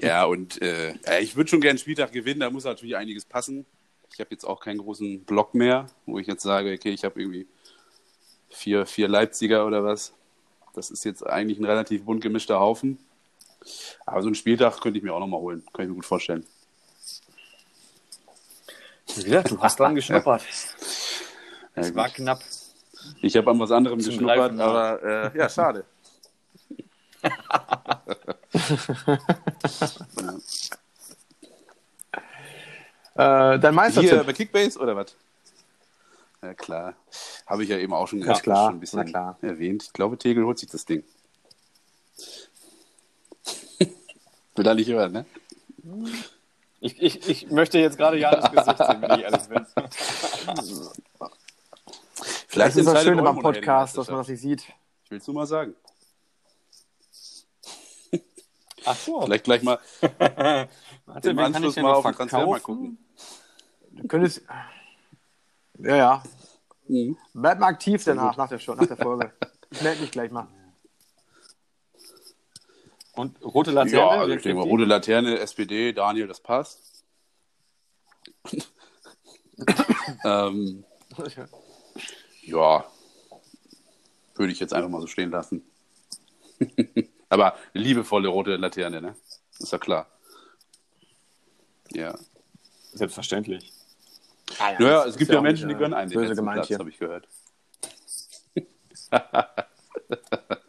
[0.00, 3.64] ja, und äh, ich würde schon gerne einen Spieltag gewinnen, da muss natürlich einiges passen.
[4.12, 7.20] Ich habe jetzt auch keinen großen Block mehr, wo ich jetzt sage, okay, ich habe
[7.20, 7.46] irgendwie
[8.50, 10.12] vier, vier Leipziger oder was.
[10.74, 12.98] Das ist jetzt eigentlich ein relativ bunt gemischter Haufen.
[14.06, 15.62] Aber so einen Spieltag könnte ich mir auch nochmal holen.
[15.72, 16.46] Kann ich mir gut vorstellen.
[19.14, 20.42] Gesagt, du hast dran geschnuppert.
[20.42, 20.48] Ja,
[21.82, 21.96] Es gut.
[21.96, 22.40] war knapp.
[23.22, 25.02] Ich habe an was anderem Zum geschnuppert, Greifen, aber
[25.34, 25.84] äh, ja, schade.
[33.14, 34.10] Äh, dein Meistertipp.
[34.10, 35.14] Hier bei Kickbase oder was?
[36.42, 36.94] Ja, klar.
[37.46, 38.66] Habe ich ja eben auch schon, Ja, klar.
[38.68, 39.12] schon ein bisschen
[39.42, 39.84] erwähnt.
[39.84, 41.02] Ich glaube, Tegel holt sich das Ding.
[44.58, 45.24] Will er nicht hören, ne?
[46.80, 49.66] Ich, ich, ich möchte jetzt gerade Janis Gesicht sehen, wenn ich ehrlich bin.
[52.56, 54.64] das ist das Schöne beim Podcast, dass man das nicht sieht.
[55.04, 55.76] Ich will es nur mal sagen.
[58.84, 59.20] Ach so.
[59.22, 59.78] Vielleicht gleich mal
[61.06, 62.98] Warte, im wen kann ich Anschluss mal auf den Transfer mal gucken.
[63.92, 64.42] Du könntest.
[65.78, 66.22] Ja, ja.
[66.88, 67.16] Mhm.
[67.32, 69.32] Bleib mal aktiv danach, nach der, Show, nach der Folge.
[69.70, 70.48] Ich melde mich gleich mal.
[73.18, 73.96] Und rote Laterne?
[73.96, 77.04] Ja, also ich denke mal, rote Laterne, SPD, Daniel, das passt.
[80.24, 80.84] ähm,
[82.42, 82.86] ja,
[84.36, 85.68] würde ich jetzt einfach mal so stehen lassen.
[87.28, 89.16] Aber liebevolle rote Laterne, ne?
[89.58, 90.06] Ist ja klar.
[91.90, 92.16] Ja.
[92.92, 93.72] Selbstverständlich.
[94.60, 96.58] Ah, Naja, das es gibt ja, auch Menschen, nicht, die äh, gönnen einen den gemeint
[96.58, 96.78] Platz, hier.
[96.78, 97.26] habe ich gehört.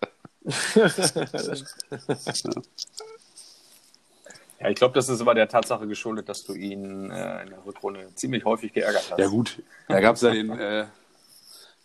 [4.60, 7.66] Ja, ich glaube, das ist aber der Tatsache geschuldet, dass du ihn äh, in der
[7.66, 9.18] Rückrunde ziemlich häufig geärgert hast.
[9.20, 10.86] Ja gut, da gab es ja den, äh,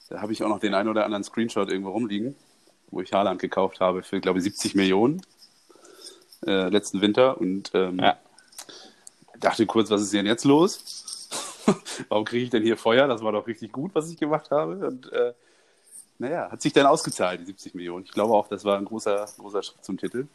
[0.08, 2.34] da habe ich auch noch den einen oder anderen Screenshot irgendwo rumliegen,
[2.90, 5.22] wo ich Haaland gekauft habe für, glaube ich, 70 Millionen
[6.46, 8.18] äh, letzten Winter und ähm, Ja.
[9.38, 11.28] dachte kurz, was ist denn jetzt los?
[12.08, 13.06] Warum kriege ich denn hier Feuer?
[13.06, 14.86] Das war doch richtig gut, was ich gemacht habe.
[14.86, 15.32] Und äh,
[16.18, 18.04] naja, hat sich dann ausgezahlt, die 70 Millionen.
[18.04, 20.26] Ich glaube auch, das war ein großer, großer Schritt zum Titel.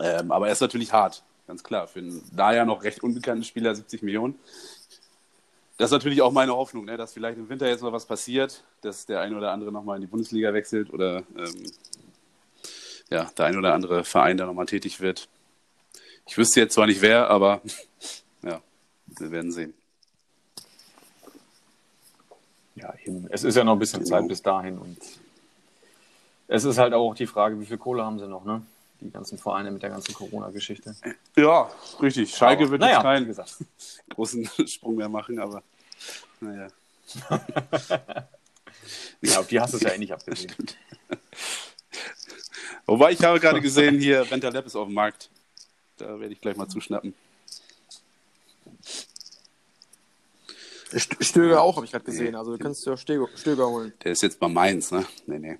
[0.00, 1.86] Ähm, aber er ist natürlich hart, ganz klar.
[1.86, 4.38] Für einen da ja noch recht unbekannten Spieler 70 Millionen.
[5.76, 8.64] Das ist natürlich auch meine Hoffnung, ne, dass vielleicht im Winter jetzt noch was passiert,
[8.80, 11.72] dass der eine oder andere nochmal in die Bundesliga wechselt oder ähm,
[13.10, 15.28] ja, der ein oder andere Verein da nochmal tätig wird.
[16.26, 17.62] Ich wüsste jetzt zwar nicht wer, aber
[18.42, 18.60] ja,
[19.06, 19.72] wir werden sehen.
[22.78, 23.26] Ja, eben.
[23.30, 24.18] Es ist ja noch ein bisschen Genau.
[24.18, 24.96] Zeit bis dahin und
[26.48, 28.62] es ist halt auch die Frage, wie viel Kohle haben sie noch, ne?
[29.00, 30.96] Die ganzen Vereine mit der ganzen Corona-Geschichte.
[31.36, 31.70] Ja,
[32.02, 32.34] richtig.
[32.34, 33.36] Schalke Aber, wird naja, jetzt keinen
[34.14, 35.62] großen Sprung mehr machen, aber
[36.40, 36.68] naja.
[39.20, 40.52] Ja, auf die hast du es ja eh nicht abgesehen.
[42.86, 45.30] Wobei ich habe gerade gesehen, hier Renta Lab ist auf dem Markt.
[45.96, 47.14] Da werde ich gleich mal zuschnappen.
[50.96, 52.34] Stöger auch, habe ich gerade gesehen.
[52.34, 53.92] Also du kannst ja Stöger, Stöger holen.
[54.04, 55.06] Der ist jetzt bei Mainz, ne?
[55.26, 55.58] Nee, nee.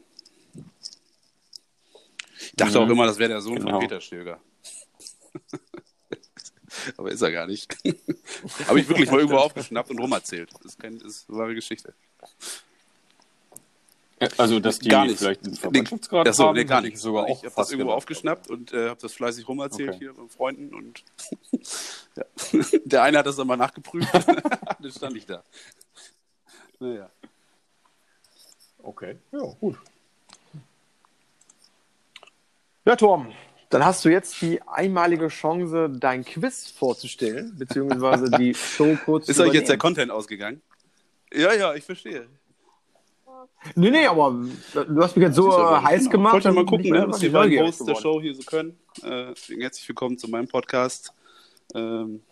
[2.41, 2.85] Ich dachte Mhm.
[2.87, 3.73] auch immer, das wäre der Sohn Genau.
[3.73, 4.41] von Peter Stöger.
[6.97, 7.77] Aber ist er gar nicht.
[8.69, 10.51] Habe ich wirklich mal irgendwo aufgeschnappt und rumerzählt.
[10.55, 11.95] Das ist, kein, das ist eine wahre Geschichte.
[14.37, 15.19] Also, dass die gar nicht.
[15.19, 17.03] vielleicht einen Nee, Verwandtschaftsgrad Achso, haben, nee, gar hätte ich nicht.
[17.03, 19.99] sogar ich auch habe das fast irgendwo aufgeschnappt und äh, habe das fleißig rumerzählt Okay.
[19.99, 20.75] hier mit Freunden.
[20.75, 21.05] Und
[22.17, 22.25] ja.
[22.85, 24.09] der eine hat das dann mal nachgeprüft.
[24.81, 25.43] dann stand ich da.
[26.81, 27.11] Naja.
[28.83, 29.77] Okay, ja, gut.
[32.85, 33.35] Ja, Torben,
[33.71, 39.37] dann hast du jetzt die einmalige Chance, dein Quiz vorzustellen, beziehungsweise die Show kurz Ist
[39.37, 39.77] zu euch jetzt der.
[39.79, 40.63] Content ausgegangen?
[41.33, 42.29] Ja, ja, ich verstehe.
[43.75, 44.35] Nee, nee, aber
[44.75, 46.11] du hast mich jetzt so aber äh, heiß genau.
[46.11, 46.39] gemacht.
[46.39, 47.97] Ich wollte mal gucken, ne, was die beiden Hosts der.
[47.97, 48.79] Show hier so können.
[49.03, 51.13] Äh, deswegen herzlich willkommen zu meinem Podcast.
[51.75, 52.23] Ähm,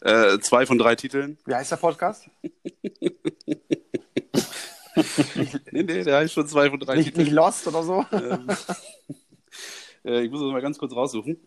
[0.00, 1.38] äh, zwei von drei Titeln.
[1.46, 2.28] Wie heißt der Podcast?
[5.72, 8.04] nee, nee, der heißt schon 2 von 3 Nicht, nicht Lost oder so?
[8.12, 8.46] ähm,
[10.04, 11.40] äh, ich muss das mal ganz kurz raussuchen.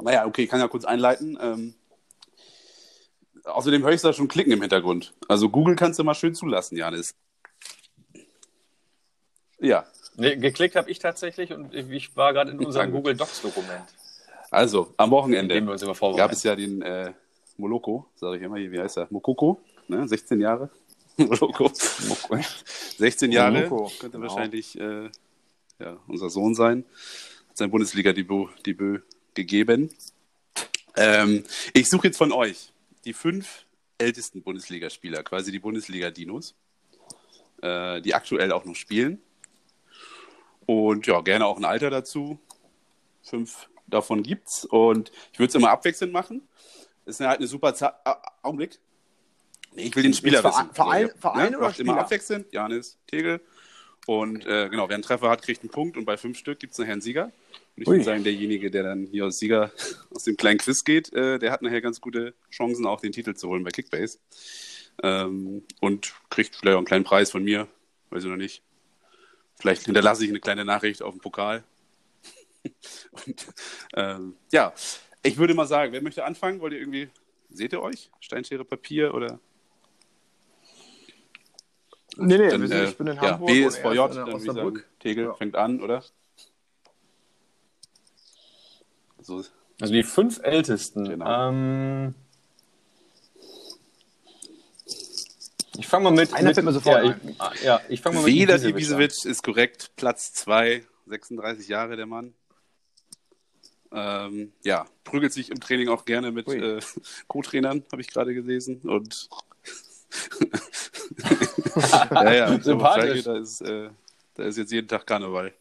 [0.00, 1.38] Naja, okay, ich kann ja kurz einleiten.
[1.40, 1.74] Ähm,
[3.48, 5.14] außerdem höre ich da schon klicken im Hintergrund.
[5.28, 7.14] Also Google kannst du mal schön zulassen, Janis.
[9.60, 9.86] Ja,
[10.18, 12.90] Nee, geklickt habe ich tatsächlich und ich war gerade in unserem.
[12.90, 13.84] Google Docs-Dokument,
[14.50, 17.12] also am Wochenende dem wir uns immer gab es ja den äh,
[17.56, 19.06] Moloko, sage ich immer, wie heißt er?
[19.10, 20.08] Mokoko, ne?
[20.08, 20.70] 16 Jahre.
[21.16, 21.70] Moloko.
[22.98, 24.28] 16 Jahre, Moloko, könnte genau.
[24.28, 25.08] wahrscheinlich äh,
[25.78, 26.84] ja, unser Sohn sein.
[27.50, 29.94] Hat sein Bundesliga-Debüt Debüt gegeben.
[30.96, 31.44] Ähm,
[31.74, 32.72] ich suche jetzt von euch
[33.04, 33.66] die fünf
[33.98, 36.54] ältesten Bundesligaspieler, quasi die Bundesliga-Dinos,
[37.62, 39.20] äh, die aktuell auch noch spielen.
[40.66, 42.38] Und ja, gerne auch ein Alter dazu.
[43.22, 44.64] Fünf davon gibt's.
[44.64, 46.46] Und ich würde es immer abwechselnd machen.
[47.06, 47.94] Ist ja halt eine super Zeit.
[48.42, 48.78] Augenblick.
[49.74, 50.74] Nee, ich will den Spieler Verein- wissen.
[50.74, 52.04] Verein- ihr- Verein oder macht immer Spieler?
[52.04, 52.52] abwechselnd.
[52.52, 53.40] Janis, Tegel.
[54.06, 55.96] Und äh, genau, wer einen Treffer hat, kriegt einen Punkt.
[55.96, 57.32] Und bei fünf Stück gibt's nachher einen Sieger.
[57.78, 57.94] Und ich Ui.
[57.94, 59.70] würde sagen, derjenige, der dann hier als Sieger
[60.10, 63.34] aus dem kleinen Quiz geht, äh, der hat nachher ganz gute Chancen, auch den Titel
[63.34, 64.18] zu holen bei Kickbase.
[65.00, 67.68] Ähm, und kriegt vielleicht auch einen kleinen Preis von mir.
[68.10, 68.64] Weiß ich noch nicht.
[69.60, 71.62] Vielleicht hinterlasse ich eine kleine Nachricht auf dem Pokal.
[73.12, 73.46] Und,
[73.94, 74.72] ähm, ja,
[75.22, 76.58] ich würde mal sagen, wer möchte anfangen?
[76.58, 77.08] Wollt ihr irgendwie,
[77.48, 78.10] seht ihr euch?
[78.18, 79.38] Steinschere Papier oder?
[82.16, 83.50] Nee, nee, Dann, wir sind, äh, ich bin in ja, Hamburg.
[83.50, 84.88] B und ist er VJ, in dann Osnabrück.
[84.98, 85.34] Tegel Ja.
[85.34, 86.02] fängt an, oder?
[89.28, 89.44] So,
[89.78, 91.06] Also die fünf Ältesten.
[91.06, 91.50] Genau.
[91.50, 92.14] Ähm,
[95.76, 96.32] ich fange mal mit.
[96.32, 99.26] Einer mit fällt mir sofort ja, ich, ah, ja, ich fange mal mit Weder Ibisevic
[99.26, 102.32] ist korrekt, Platz 2, 36 Jahre der Mann.
[103.92, 106.80] Ähm, ja, prügelt sich im Training auch gerne mit äh,
[107.28, 108.80] Co-Trainern, habe ich gerade gelesen.
[108.80, 109.28] Und
[112.12, 113.22] ja, ja, so, Sympathisch.
[113.22, 113.90] Schalke, da ist, äh,
[114.36, 115.52] da ist jetzt jeden Tag Karneval.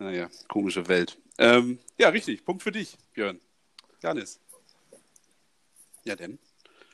[0.00, 1.16] Naja, komische Welt.
[1.38, 3.40] Ähm, ja, richtig, Punkt für dich, Björn.
[4.02, 4.40] Janis.
[6.04, 6.38] Ja, denn?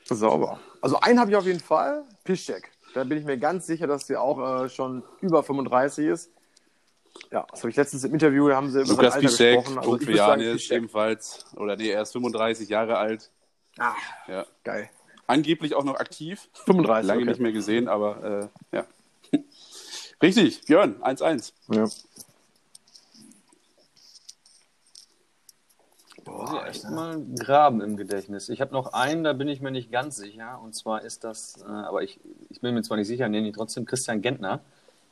[0.05, 0.59] Sauber.
[0.81, 2.71] Also einen habe ich auf jeden Fall, Piszczek.
[2.93, 6.31] Da bin ich mir ganz sicher, dass der auch äh, schon über 35 ist.
[7.31, 9.77] Ja, das habe ich letztens im Interview, da haben sie über Lukas Piszczek, gesprochen.
[9.77, 11.45] Also Punkt für Janis, ebenfalls.
[11.55, 13.29] Oder nee, er ist 35 Jahre alt.
[13.77, 13.95] Ah,
[14.27, 14.45] Ja.
[14.63, 14.89] geil.
[15.27, 16.49] Angeblich auch noch aktiv.
[16.65, 17.29] 35, Lange okay.
[17.29, 18.85] nicht mehr gesehen, aber äh, ja.
[20.21, 21.53] Richtig, Björn, 1-1.
[21.69, 21.85] Ja.
[26.25, 28.49] Muss ich echt mal graben im Gedächtnis.
[28.49, 30.59] Ich habe noch einen, da bin ich mir nicht ganz sicher.
[30.63, 32.19] Und zwar ist das, äh, aber ich,
[32.49, 34.59] ich bin mir zwar nicht sicher, nenne ihn trotzdem Christian Gentner.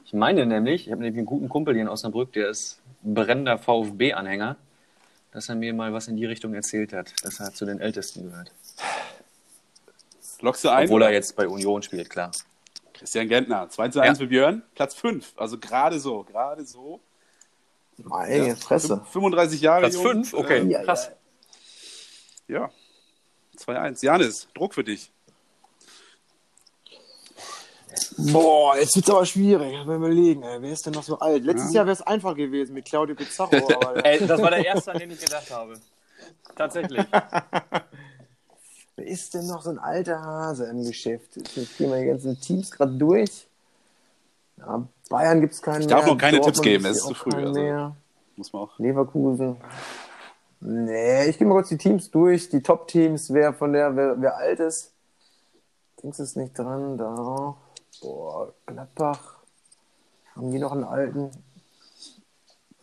[0.05, 3.57] Ich meine nämlich, ich habe nämlich einen guten Kumpel hier in Osnabrück, der ist brennender
[3.57, 4.55] VfB-Anhänger,
[5.31, 8.23] dass er mir mal was in die Richtung erzählt hat, dass er zu den Ältesten
[8.23, 8.51] gehört.
[10.41, 10.85] Lockst du ein?
[10.85, 12.31] Obwohl er jetzt bei Union spielt, klar.
[12.93, 14.23] Christian Gentner, 2 zu 1 Ja.
[14.23, 15.33] für Björn, Platz 5.
[15.37, 16.99] Also gerade so, gerade so.
[18.03, 19.01] Meine Fresse.
[19.11, 20.03] 35 Jahre Platz jung.
[20.03, 20.33] fünf?
[20.33, 21.11] Okay, Ja, krass.
[22.47, 22.69] Ja.
[23.57, 24.03] 2-1.
[24.03, 25.11] Janis, Druck für dich.
[28.17, 29.73] Boah, jetzt wird's aber schwierig.
[29.85, 30.61] Mal überlegen, ey.
[30.61, 31.43] wer ist denn noch so alt?
[31.43, 34.91] Letztes Jahr wäre es einfach gewesen mit Claudio Pizarro, aber Ey, das war der erste,
[34.91, 35.79] an den ich gedacht habe.
[36.55, 37.05] Tatsächlich.
[38.95, 41.37] wer ist denn noch so ein alter Hase im Geschäft?
[41.55, 43.47] Ich gehe mal die ganzen Teams gerade durch.
[44.57, 46.13] Ja, Bayern gibt's keinen Ich darf mehr.
[46.13, 47.53] noch keine Dortmund Tipps geben, es ist zu früh, also.
[47.53, 47.95] Mehr.
[48.35, 48.79] Muss man auch.
[48.79, 49.57] Leverkusen.
[50.61, 52.49] Nee, ich gehe mal kurz die Teams durch.
[52.49, 54.91] Die Top-Teams, wer von der, wer, wer alt ist.
[56.03, 57.55] Dings ist nicht dran, da.
[58.01, 59.39] Boah, Gladbach.
[60.35, 61.31] Haben die noch einen alten?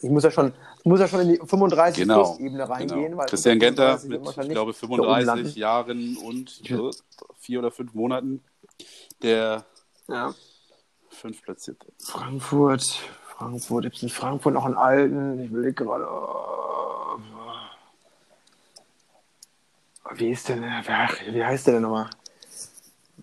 [0.01, 2.23] Ich muss ja schon, ich muss ja schon in die 35 Genau.
[2.35, 3.03] plus Ebene reingehen.
[3.03, 3.17] genau.
[3.19, 5.59] Weil Christian Genter 35 mit, ich glaube, da oben 35 landen.
[5.59, 6.91] Jahren und äh,
[7.39, 8.43] vier oder fünf Monaten
[9.23, 9.65] der
[10.09, 10.35] Ja.
[11.17, 11.87] Fünf platzierte.
[12.03, 12.85] Frankfurt.
[13.37, 13.85] Frankfurt.
[13.85, 15.41] Gibt es in Frankfurt noch einen alten?
[15.45, 16.07] Ich will gerade.
[16.09, 17.19] oh,
[20.15, 20.83] Wie ist denn der?
[20.89, 22.09] Ach, wie heißt der denn nochmal?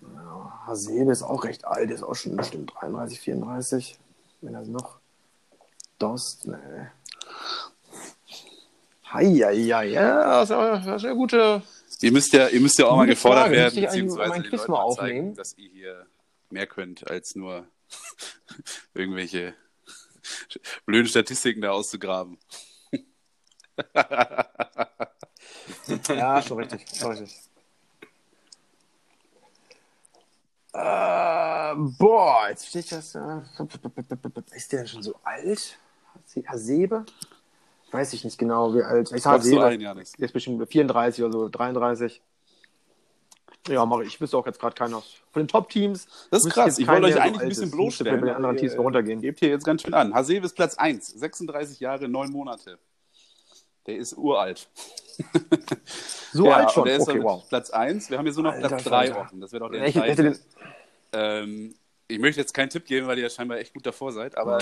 [0.02, 3.98] Ja, Hasebe ist auch recht alt, ist auch schon bestimmt 33, 34.
[4.40, 4.98] Wenn das noch.
[5.98, 6.90] Dost, ne.
[9.92, 11.62] Ja, das ist ja- das ist eine gute.
[12.00, 13.56] Ihr müsst ja, ihr müsst ja auch mal gefordert Frage.
[13.56, 15.34] werden, beziehungsweise den Leuten mal mal zeigen, aufnehmen?
[15.36, 16.06] dass ihr hier
[16.50, 17.64] mehr könnt, als nur
[18.94, 19.54] irgendwelche
[20.86, 22.38] blöden Statistiken da auszugraben.
[26.08, 26.84] Ja, schon richtig.
[26.94, 27.40] Schon richtig.
[30.72, 33.14] Äh, boah, jetzt steht das.
[33.14, 33.40] Äh,
[34.54, 35.78] ist der denn schon so alt?
[36.46, 37.04] Hasebe?
[37.92, 39.12] Weiß ich nicht genau, wie alt.
[39.12, 39.64] Ich Hasebe.
[39.64, 39.78] ein?
[39.78, 42.20] Der ist bestimmt 34 oder so, 33.
[43.68, 44.08] Ja, mache ich.
[44.14, 45.02] Ich wüsste auch jetzt gerade keiner.
[45.32, 46.06] Von den Top-Teams.
[46.30, 46.78] Das ist krass.
[46.78, 48.20] Ich wollte euch eigentlich ein bisschen bloßstellen.
[48.20, 49.20] Bei den anderen Teams runtergehen.
[49.22, 50.12] Gebt hier jetzt ganz schön an.
[50.14, 51.06] Hasebe ist Platz 1.
[51.08, 52.78] 36 Jahre, 9 Monate.
[53.86, 54.68] Der ist uralt.
[56.32, 56.84] So Ja, alt schon.
[56.84, 57.48] Der ist Okay, auf wow.
[57.48, 58.10] Platz 1.
[58.10, 59.20] Wir haben hier so noch Alter Platz 3 Falter.
[59.20, 59.40] offen.
[59.40, 60.38] Das wäre doch der Ich hätte den,
[61.12, 61.74] Ähm,
[62.08, 64.58] ich möchte jetzt keinen Tipp geben, weil ihr ja scheinbar echt gut davor seid, aber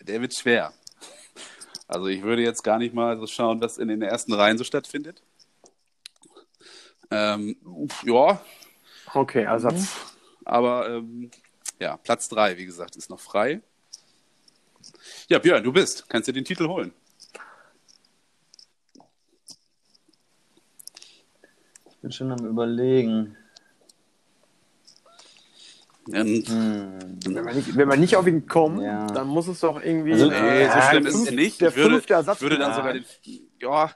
[0.00, 0.72] der wird schwer.
[1.88, 4.64] Also ich würde jetzt gar nicht mal so schauen, was in den ersten Reihen so
[4.64, 5.22] stattfindet.
[7.10, 7.56] Ähm,
[8.04, 8.40] ja,
[9.14, 10.14] okay, Ersatz.
[10.44, 11.30] aber ähm,
[11.80, 13.60] ja, Platz 3, wie gesagt, ist noch frei.
[15.28, 16.08] Ja, Björn, du bist.
[16.08, 16.92] Kannst dir den Titel holen.
[21.90, 23.36] Ich bin schon am Überlegen.
[26.06, 29.06] Und, Wenn, man nicht, wenn man nicht auf ihn kommt, Ja.
[29.06, 30.12] dann muss es doch irgendwie.
[30.12, 31.60] Also, nee, so schlimm der ist es nicht.
[31.60, 32.36] Der Ich würde, fünfte Ersatz.
[32.38, 33.04] ich würde dann sogar den,
[33.60, 33.94] ja,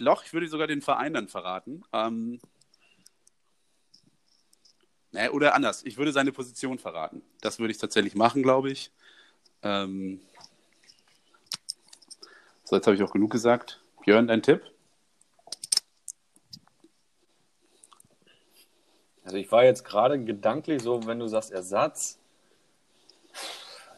[0.00, 1.82] Loch, ich würde sogar den Verein dann verraten.
[1.92, 2.40] Ähm,
[5.12, 7.22] nee, oder anders, ich würde seine Position verraten.
[7.40, 8.90] Das würde ich tatsächlich machen, glaube ich.
[9.62, 10.20] Ähm,
[12.64, 13.80] so, jetzt habe ich auch genug gesagt.
[14.04, 14.62] Björn, dein Tipp?
[19.24, 22.18] Also ich war jetzt gerade gedanklich so, wenn du sagst Ersatz.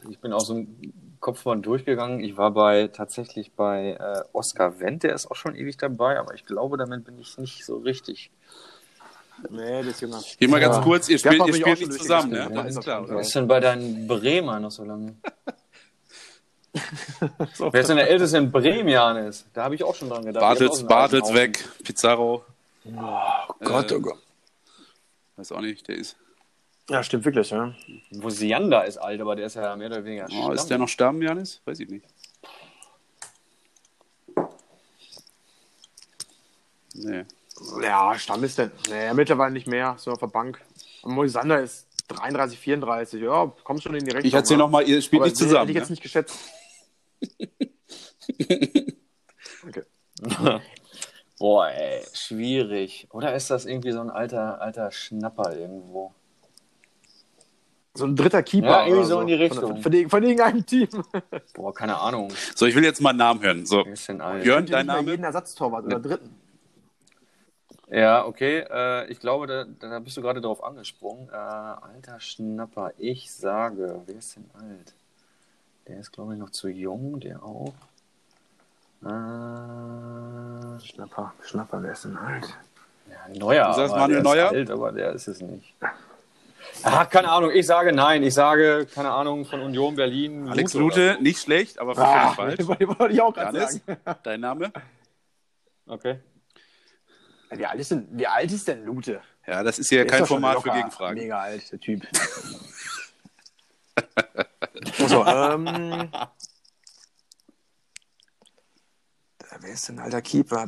[0.08, 0.78] Ich bin aus dem
[1.20, 2.20] Kopf mal durchgegangen.
[2.20, 6.34] Ich war bei tatsächlich bei äh, Oskar Wendt, der ist auch schon ewig dabei, aber
[6.34, 8.30] ich glaube, damit bin ich nicht so richtig.
[9.50, 10.20] Nee, das ist jünger.
[10.38, 12.48] Hier mal ganz kurz, ihr spielt, ihr spielt nicht zusammen, ne?
[12.52, 13.08] Ja, Alles ist klar?
[13.08, 15.14] Was ist denn bei deinen Bremer noch so lange?
[17.58, 19.46] Wer ist denn der Älteste in Bremen, Janis?
[19.54, 20.40] Da habe ich auch schon dran gedacht.
[20.42, 22.44] Bartels, Bartels weg, Pizarro,
[22.84, 24.18] Oh Gott, Äh, oh Gott.
[25.36, 26.16] weiß auch nicht, der ist.
[26.88, 27.74] Ja, stimmt wirklich, ja.
[28.12, 30.88] Wo Sianda ist alt, aber der ist ja mehr oder weniger Oh, ist der noch
[30.88, 31.60] Stamm, Janis?
[31.66, 32.06] Weiß ich nicht.
[36.94, 37.24] Nee.
[37.82, 38.70] Ja, Stamm ist denn.
[38.88, 39.96] Nee, mittlerweile nicht mehr.
[39.98, 40.60] So auf der Bank.
[41.02, 43.22] Und Moisander ist 33, 34.
[43.22, 44.26] Ja, kommt schon in die Richtung.
[44.26, 44.64] Ich erzähle ja.
[44.64, 45.68] nochmal, ihr spielt Aber nicht zusammen.
[45.68, 45.92] Hätte ich jetzt Ne?
[45.92, 46.38] nicht geschätzt.
[49.68, 49.82] okay.
[51.38, 53.08] Boah, ey, schwierig.
[53.12, 56.14] Oder ist das irgendwie so ein alter, alter Schnapper irgendwo?
[57.98, 58.68] So ein dritter Keeper.
[58.68, 59.82] Ja, irgendwie so in die Richtung.
[59.82, 60.88] Von, von, von, irgendeinem Team.
[61.54, 62.32] Boah, keine Ahnung.
[62.54, 63.66] So, ich will jetzt mal einen Namen hören.
[63.66, 64.44] So, Wer ist denn alt?
[64.44, 65.10] Björn, dein Name?
[65.10, 66.30] jeden Ersatztorwart oder dritten.
[67.90, 68.64] Ja, okay.
[68.70, 71.28] Äh, ich glaube, da, da bist du gerade drauf angesprungen.
[71.28, 72.92] Äh, alter Schnapper.
[72.98, 74.94] Ich sage, wer ist denn alt?
[75.88, 77.72] Der ist, glaube ich, noch zu jung, der auch.
[79.02, 79.08] Äh,
[80.84, 82.46] Schnapper, Schnapper, wer ist denn alt?
[83.10, 83.66] ja, Neuer.
[83.68, 84.46] Du sagst aber Manuel der Neuer?
[84.46, 85.74] Ist alt, aber der ist es nicht.
[86.82, 87.50] Ah, keine Ahnung.
[87.52, 88.22] Ich sage nein.
[88.22, 90.48] Ich sage, keine Ahnung, von Union Berlin.
[90.48, 92.68] Alex Lute oder nicht schlecht, aber Ah, völlig falsch.
[92.68, 93.98] wollte wollte ich auch gerade sagen.
[94.22, 94.72] dein Name?
[95.86, 96.20] Okay.
[97.50, 99.22] Wie alt ist denn, wie alt ist denn Lute?
[99.46, 101.18] Ja, das ist hier Der ist kein schon Format für Gegenfragen.
[101.18, 102.06] Mega alt, der Typ.
[105.08, 106.10] so, ähm.
[109.60, 110.66] Wer ist denn ein alter Keeper?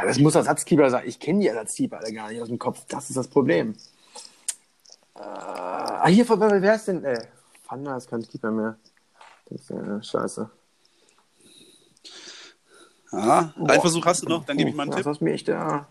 [0.00, 1.04] Ja, das muss Ersatzkeeper sein.
[1.06, 2.84] Ich kenne die Ersatzkeeper alle gar nicht aus dem Kopf.
[2.88, 3.74] Das ist das Problem.
[5.14, 7.04] Äh, ah, hier, wer wer ist denn?
[7.04, 7.26] Äh,
[7.64, 8.76] Fanda ist kein Keeper mehr.
[9.50, 10.50] Das ist ja scheiße.
[13.12, 15.12] Ja, einen Versuch hast du noch, dann gebe ich mal einen das Tipp.
[15.12, 15.86] ist mir echt da.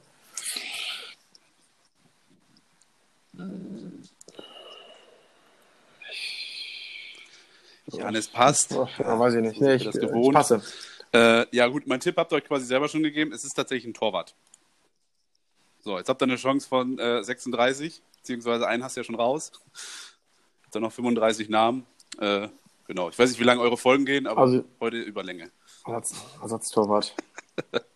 [7.87, 8.73] Janis passt.
[8.73, 9.61] Oh, ja, weiß ich nicht.
[9.61, 10.33] Nee, ich, das ich gewohnt.
[10.33, 10.61] passe.
[11.13, 13.31] Äh, ja, gut, mein Tipp habt ihr euch quasi selber schon gegeben.
[13.33, 14.35] Es ist tatsächlich ein Torwart.
[15.79, 19.15] So, jetzt habt ihr eine Chance von äh, 36, beziehungsweise einen hast du ja schon
[19.15, 19.51] raus.
[20.63, 21.85] Habt ihr noch 35 Namen.
[22.19, 22.49] Äh,
[22.85, 25.51] genau, ich weiß nicht, wie lange eure Folgen gehen, aber Also- heute über Länge.
[25.85, 27.15] Ersatz, Ersatztorwart.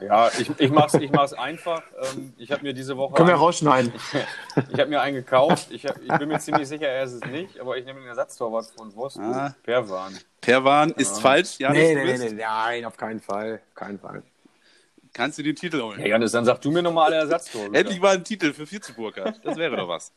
[0.00, 1.82] Ja, ich, ich mach's, ich mach's einfach.
[2.14, 3.92] Ähm, ich habe mir diese Woche Können wir einen- rausschneiden.
[4.72, 5.68] Ich habe mir einen gekauft.
[5.70, 8.08] Ich, hab, ich bin mir ziemlich sicher, er ist es nicht, aber ich nehme den
[8.08, 9.34] Ersatztorwart von Wolfsburg.
[9.34, 9.54] Ah.
[9.62, 10.18] Perwan.
[10.40, 11.58] Perwan ist falsch.
[11.58, 13.60] Janis, Nee, nee, nee, nee, nein, auf keinen Fall.
[13.70, 14.22] Auf keinen Fall.
[15.12, 16.00] Kannst du den Titel holen?
[16.00, 17.66] Ja, Janis, dann sag du mir nochmal alle Ersatztore.
[17.72, 19.34] Endlich mal ein Titel für Vierzeburger.
[19.44, 20.12] Das wäre doch was.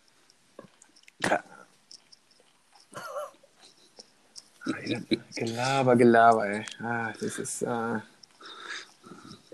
[5.35, 6.65] Gelaber, Gelaber, ey.
[6.83, 7.99] Ah, das ist, äh,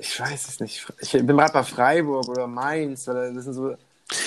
[0.04, 0.86] ich weiß es nicht.
[1.02, 3.08] Ich bin gerade bei Freiburg oder Mainz.
[3.08, 3.76] Oder das sind so,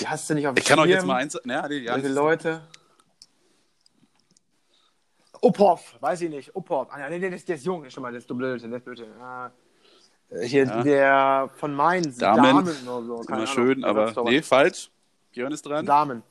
[0.01, 1.35] die hast du nicht auf dem Ich kann euch jetzt Schirm, mal eins.
[1.45, 2.62] Ja, Welche Janis, Leute?
[5.43, 6.57] Uphoff, weiß ich nicht.
[6.57, 6.89] Uphoff.
[6.91, 7.89] Ah, nee, der ist, der ist jung.
[7.91, 8.62] Schon mal, der ist du blöd.
[8.62, 9.05] Der ist blöd.
[9.20, 9.51] Ah,
[10.43, 10.83] hier, Ja.
[10.83, 12.16] der von Mainz.
[12.18, 12.43] Damen.
[12.43, 13.16] Damen oder so.
[13.18, 13.47] keine immer Ahnung.
[13.47, 14.91] schön, aber nee, falsch.
[15.33, 15.85] Björn ist dran.
[15.87, 16.22] Damen.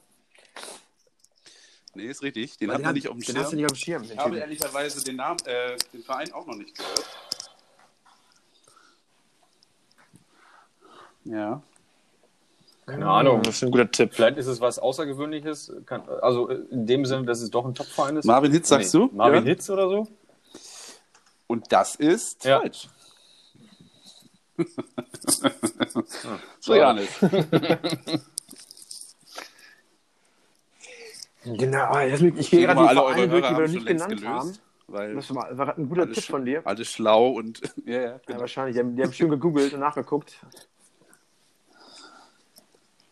[1.94, 2.58] Nee, ist richtig.
[2.58, 3.62] Den hat man hat- nicht auf dem den hast du Schirm.
[3.62, 4.04] nicht auf dem Schirm.
[4.04, 7.06] Ich habe ehrlicherweise den Namen, äh, den Verein auch noch nicht gehört.
[11.26, 11.62] Ja.
[12.86, 13.42] Keine Ahnung.
[13.42, 14.14] Das ist ein guter Tipp.
[14.14, 15.74] Vielleicht ist es was Außergewöhnliches.
[15.86, 18.26] Kann, also in dem Sinne, dass es doch ein Top-Verein ist.
[18.26, 19.10] Marvin Hitz, sagst du?
[19.12, 19.50] Marvin Ja.
[19.50, 20.08] Hitz oder so?
[21.48, 22.60] Und das ist Ja.
[22.60, 22.88] falsch.
[26.60, 27.10] so, Janis.
[31.44, 33.80] Genau, ah, jetzt- ich Ich gehe gerade mal, alle eure Vereine durch, Hörer die wir
[33.80, 34.42] haben nicht genannt haben.
[34.48, 34.62] gelöst.
[34.88, 36.62] Weil Das war, war ein guter Tipp von dir.
[36.66, 38.40] alle schlau und ja, ja, Ja, genau.
[38.42, 38.76] wahrscheinlich.
[38.76, 40.40] Die haben, die haben schön gegoogelt und nachgeguckt.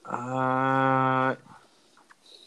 [0.06, 1.36] Äh,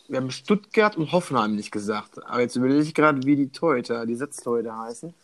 [0.09, 2.25] wir haben Stuttgart und Hoffenheim nicht gesagt.
[2.25, 5.15] Aber jetzt überlege ich gerade, wie die Torhüter, die Setztorhüter heißen.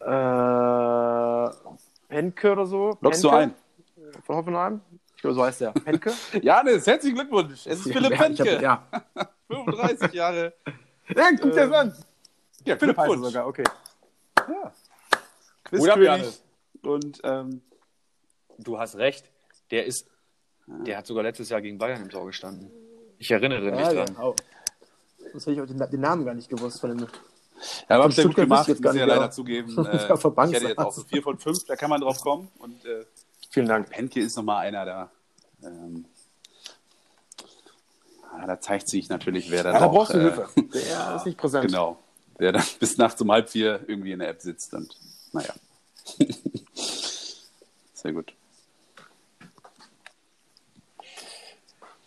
[0.00, 2.98] Äh, Henke oder so.
[3.00, 4.12] Lockst du Henke ein?
[4.24, 4.80] Von Hoffenheim?
[5.16, 5.74] Ich glaube, so heißt der.
[5.84, 6.12] Henke?
[6.42, 7.66] Janis, herzlichen Glückwunsch.
[7.66, 8.62] Es ist Philipp ja, hab- Henke.
[8.62, 8.86] Ja.
[9.48, 10.52] 35 Jahre.
[11.08, 11.94] ja, guck dir das an.
[12.64, 13.26] Ja, Philipp Glückwunsch.
[13.26, 13.64] sogar, okay.
[14.36, 14.72] Ja.
[15.64, 16.40] Quizkönig.
[16.82, 17.62] Und ähm,
[18.58, 19.30] Du hast recht.
[19.70, 20.06] Der ist,
[20.66, 22.70] der hat sogar letztes Jahr gegen Bayern im Tor gestanden.
[23.18, 24.04] Ich erinnere mich Ja, ja.
[24.04, 24.16] dran.
[24.20, 24.34] Oh.
[25.32, 27.00] Sonst hätte ich auch den, den Namen gar nicht gewusst von dem.
[27.00, 27.06] ja,
[27.88, 29.74] aber habt ihr gut gemacht, muss ich ja leider zugeben.
[29.76, 32.48] Der Äh, ich hätte jetzt auch so 4 von 5, da kann man drauf kommen.
[32.58, 33.04] Und äh,
[33.50, 33.88] Vielen Dank.
[33.90, 35.10] Henke ist nochmal einer da.
[35.62, 36.04] Ähm,
[38.38, 40.48] ja, da zeigt sich natürlich, wer dann Ja, da auch, brauchst du äh, Hilfe.
[40.74, 41.66] Der ist nicht präsent.
[41.66, 41.98] Genau.
[42.38, 44.94] Der dann bis nachts um halb vier irgendwie in der App sitzt und
[45.32, 45.54] naja.
[47.94, 48.34] Sehr gut.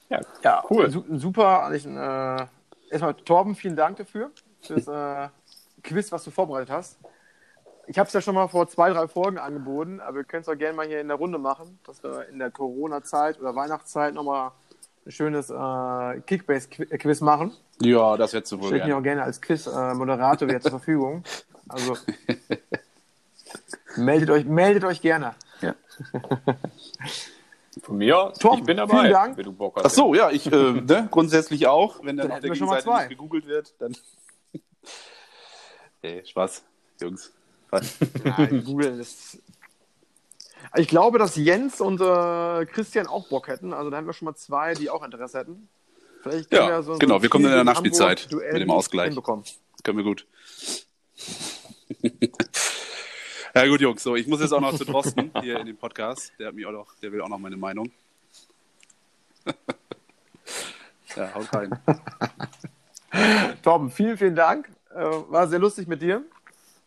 [0.10, 0.90] Ja, Ja, Cool.
[0.90, 1.64] Su super.
[1.64, 2.48] eigentlich ein, Äh,
[2.90, 4.32] erstmal, Torben, vielen Dank dafür.
[4.62, 5.30] Für das äh,
[5.84, 6.98] Quiz, was du vorbereitet hast.
[7.88, 10.50] Ich habe es ja schon mal vor zwei, drei Folgen angeboten, aber wir können es
[10.50, 14.14] auch gerne mal hier in der Runde machen, dass wir in der Corona-Zeit oder Weihnachtszeit
[14.14, 14.52] nochmal
[15.06, 17.52] ein schönes äh, Kickbase-Quiz machen.
[17.82, 21.24] Ja, das hättest du wohl ich mir auch gerne als Quiz-Moderator wieder zur Verfügung.
[21.68, 21.98] Also
[23.96, 25.34] meldet euch, meldet euch gerne.
[27.82, 29.38] Von mir aus, Tom, ich bin dabei, vielen Dank.
[29.38, 29.86] wenn du Bock hast.
[29.86, 32.00] Ach so, ja, ich äh, ne, grundsätzlich auch.
[32.04, 33.00] Wenn dann, Dann auf der Gegenseite zwei.
[33.00, 33.96] nicht gegoogelt wird, dann.
[36.02, 36.64] hey, Spaß,
[37.02, 37.32] Jungs.
[37.68, 37.98] Spaß.
[38.24, 39.40] Nein, Google ist.
[40.76, 43.74] Ich glaube, dass Jens und äh, Christian auch Bock hätten.
[43.74, 45.70] Also da hätten wir schon mal zwei, die auch Interesse hätten.
[46.22, 48.72] Vielleicht können Ja, wir so, so genau, ein wir kommen in der Nachspielzeit mit dem
[48.72, 49.08] Ausgleich.
[49.08, 49.46] Hinbekommen.
[49.84, 50.28] Können wir gut.
[53.56, 56.32] ja gut, Jungs, so, ich muss jetzt auch noch zu Drosten hier in dem Podcast.
[56.40, 57.92] Der hat mich auch noch, der will auch noch meine Meinung.
[61.16, 61.80] ja, haut rein.
[63.64, 64.70] Torben, vielen, vielen Dank.
[64.94, 66.24] Äh, war sehr lustig mit dir.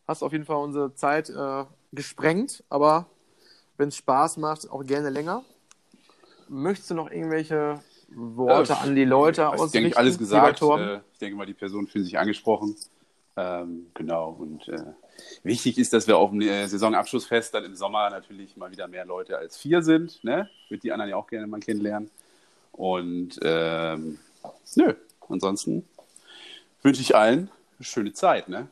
[0.07, 3.07] Hast auf jeden Fall unsere Zeit äh, gesprengt, aber
[3.77, 5.45] wenn es Spaß macht, auch gerne länger.
[6.49, 9.73] Möchtest du noch irgendwelche Worte Äh, an die Leute Ich ausrichten?
[9.73, 10.63] denke, ich alles lieber gesagt.
[10.63, 12.77] Äh, ich denke mal, die Personen fühlen sich angesprochen.
[13.37, 14.37] Ähm, genau.
[14.39, 14.93] Und äh,
[15.43, 19.05] wichtig ist, dass wir auf dem äh, Saisonabschlussfest dann im Sommer natürlich mal wieder mehr
[19.05, 20.23] Leute als vier sind.
[20.23, 20.49] Ne?
[20.69, 22.11] Würde die anderen ja auch gerne mal kennenlernen.
[22.73, 24.19] Und ähm,
[24.75, 24.95] nö,
[25.29, 25.87] ansonsten
[26.83, 28.49] wünsche ich allen eine schöne Zeit.
[28.49, 28.69] Ne?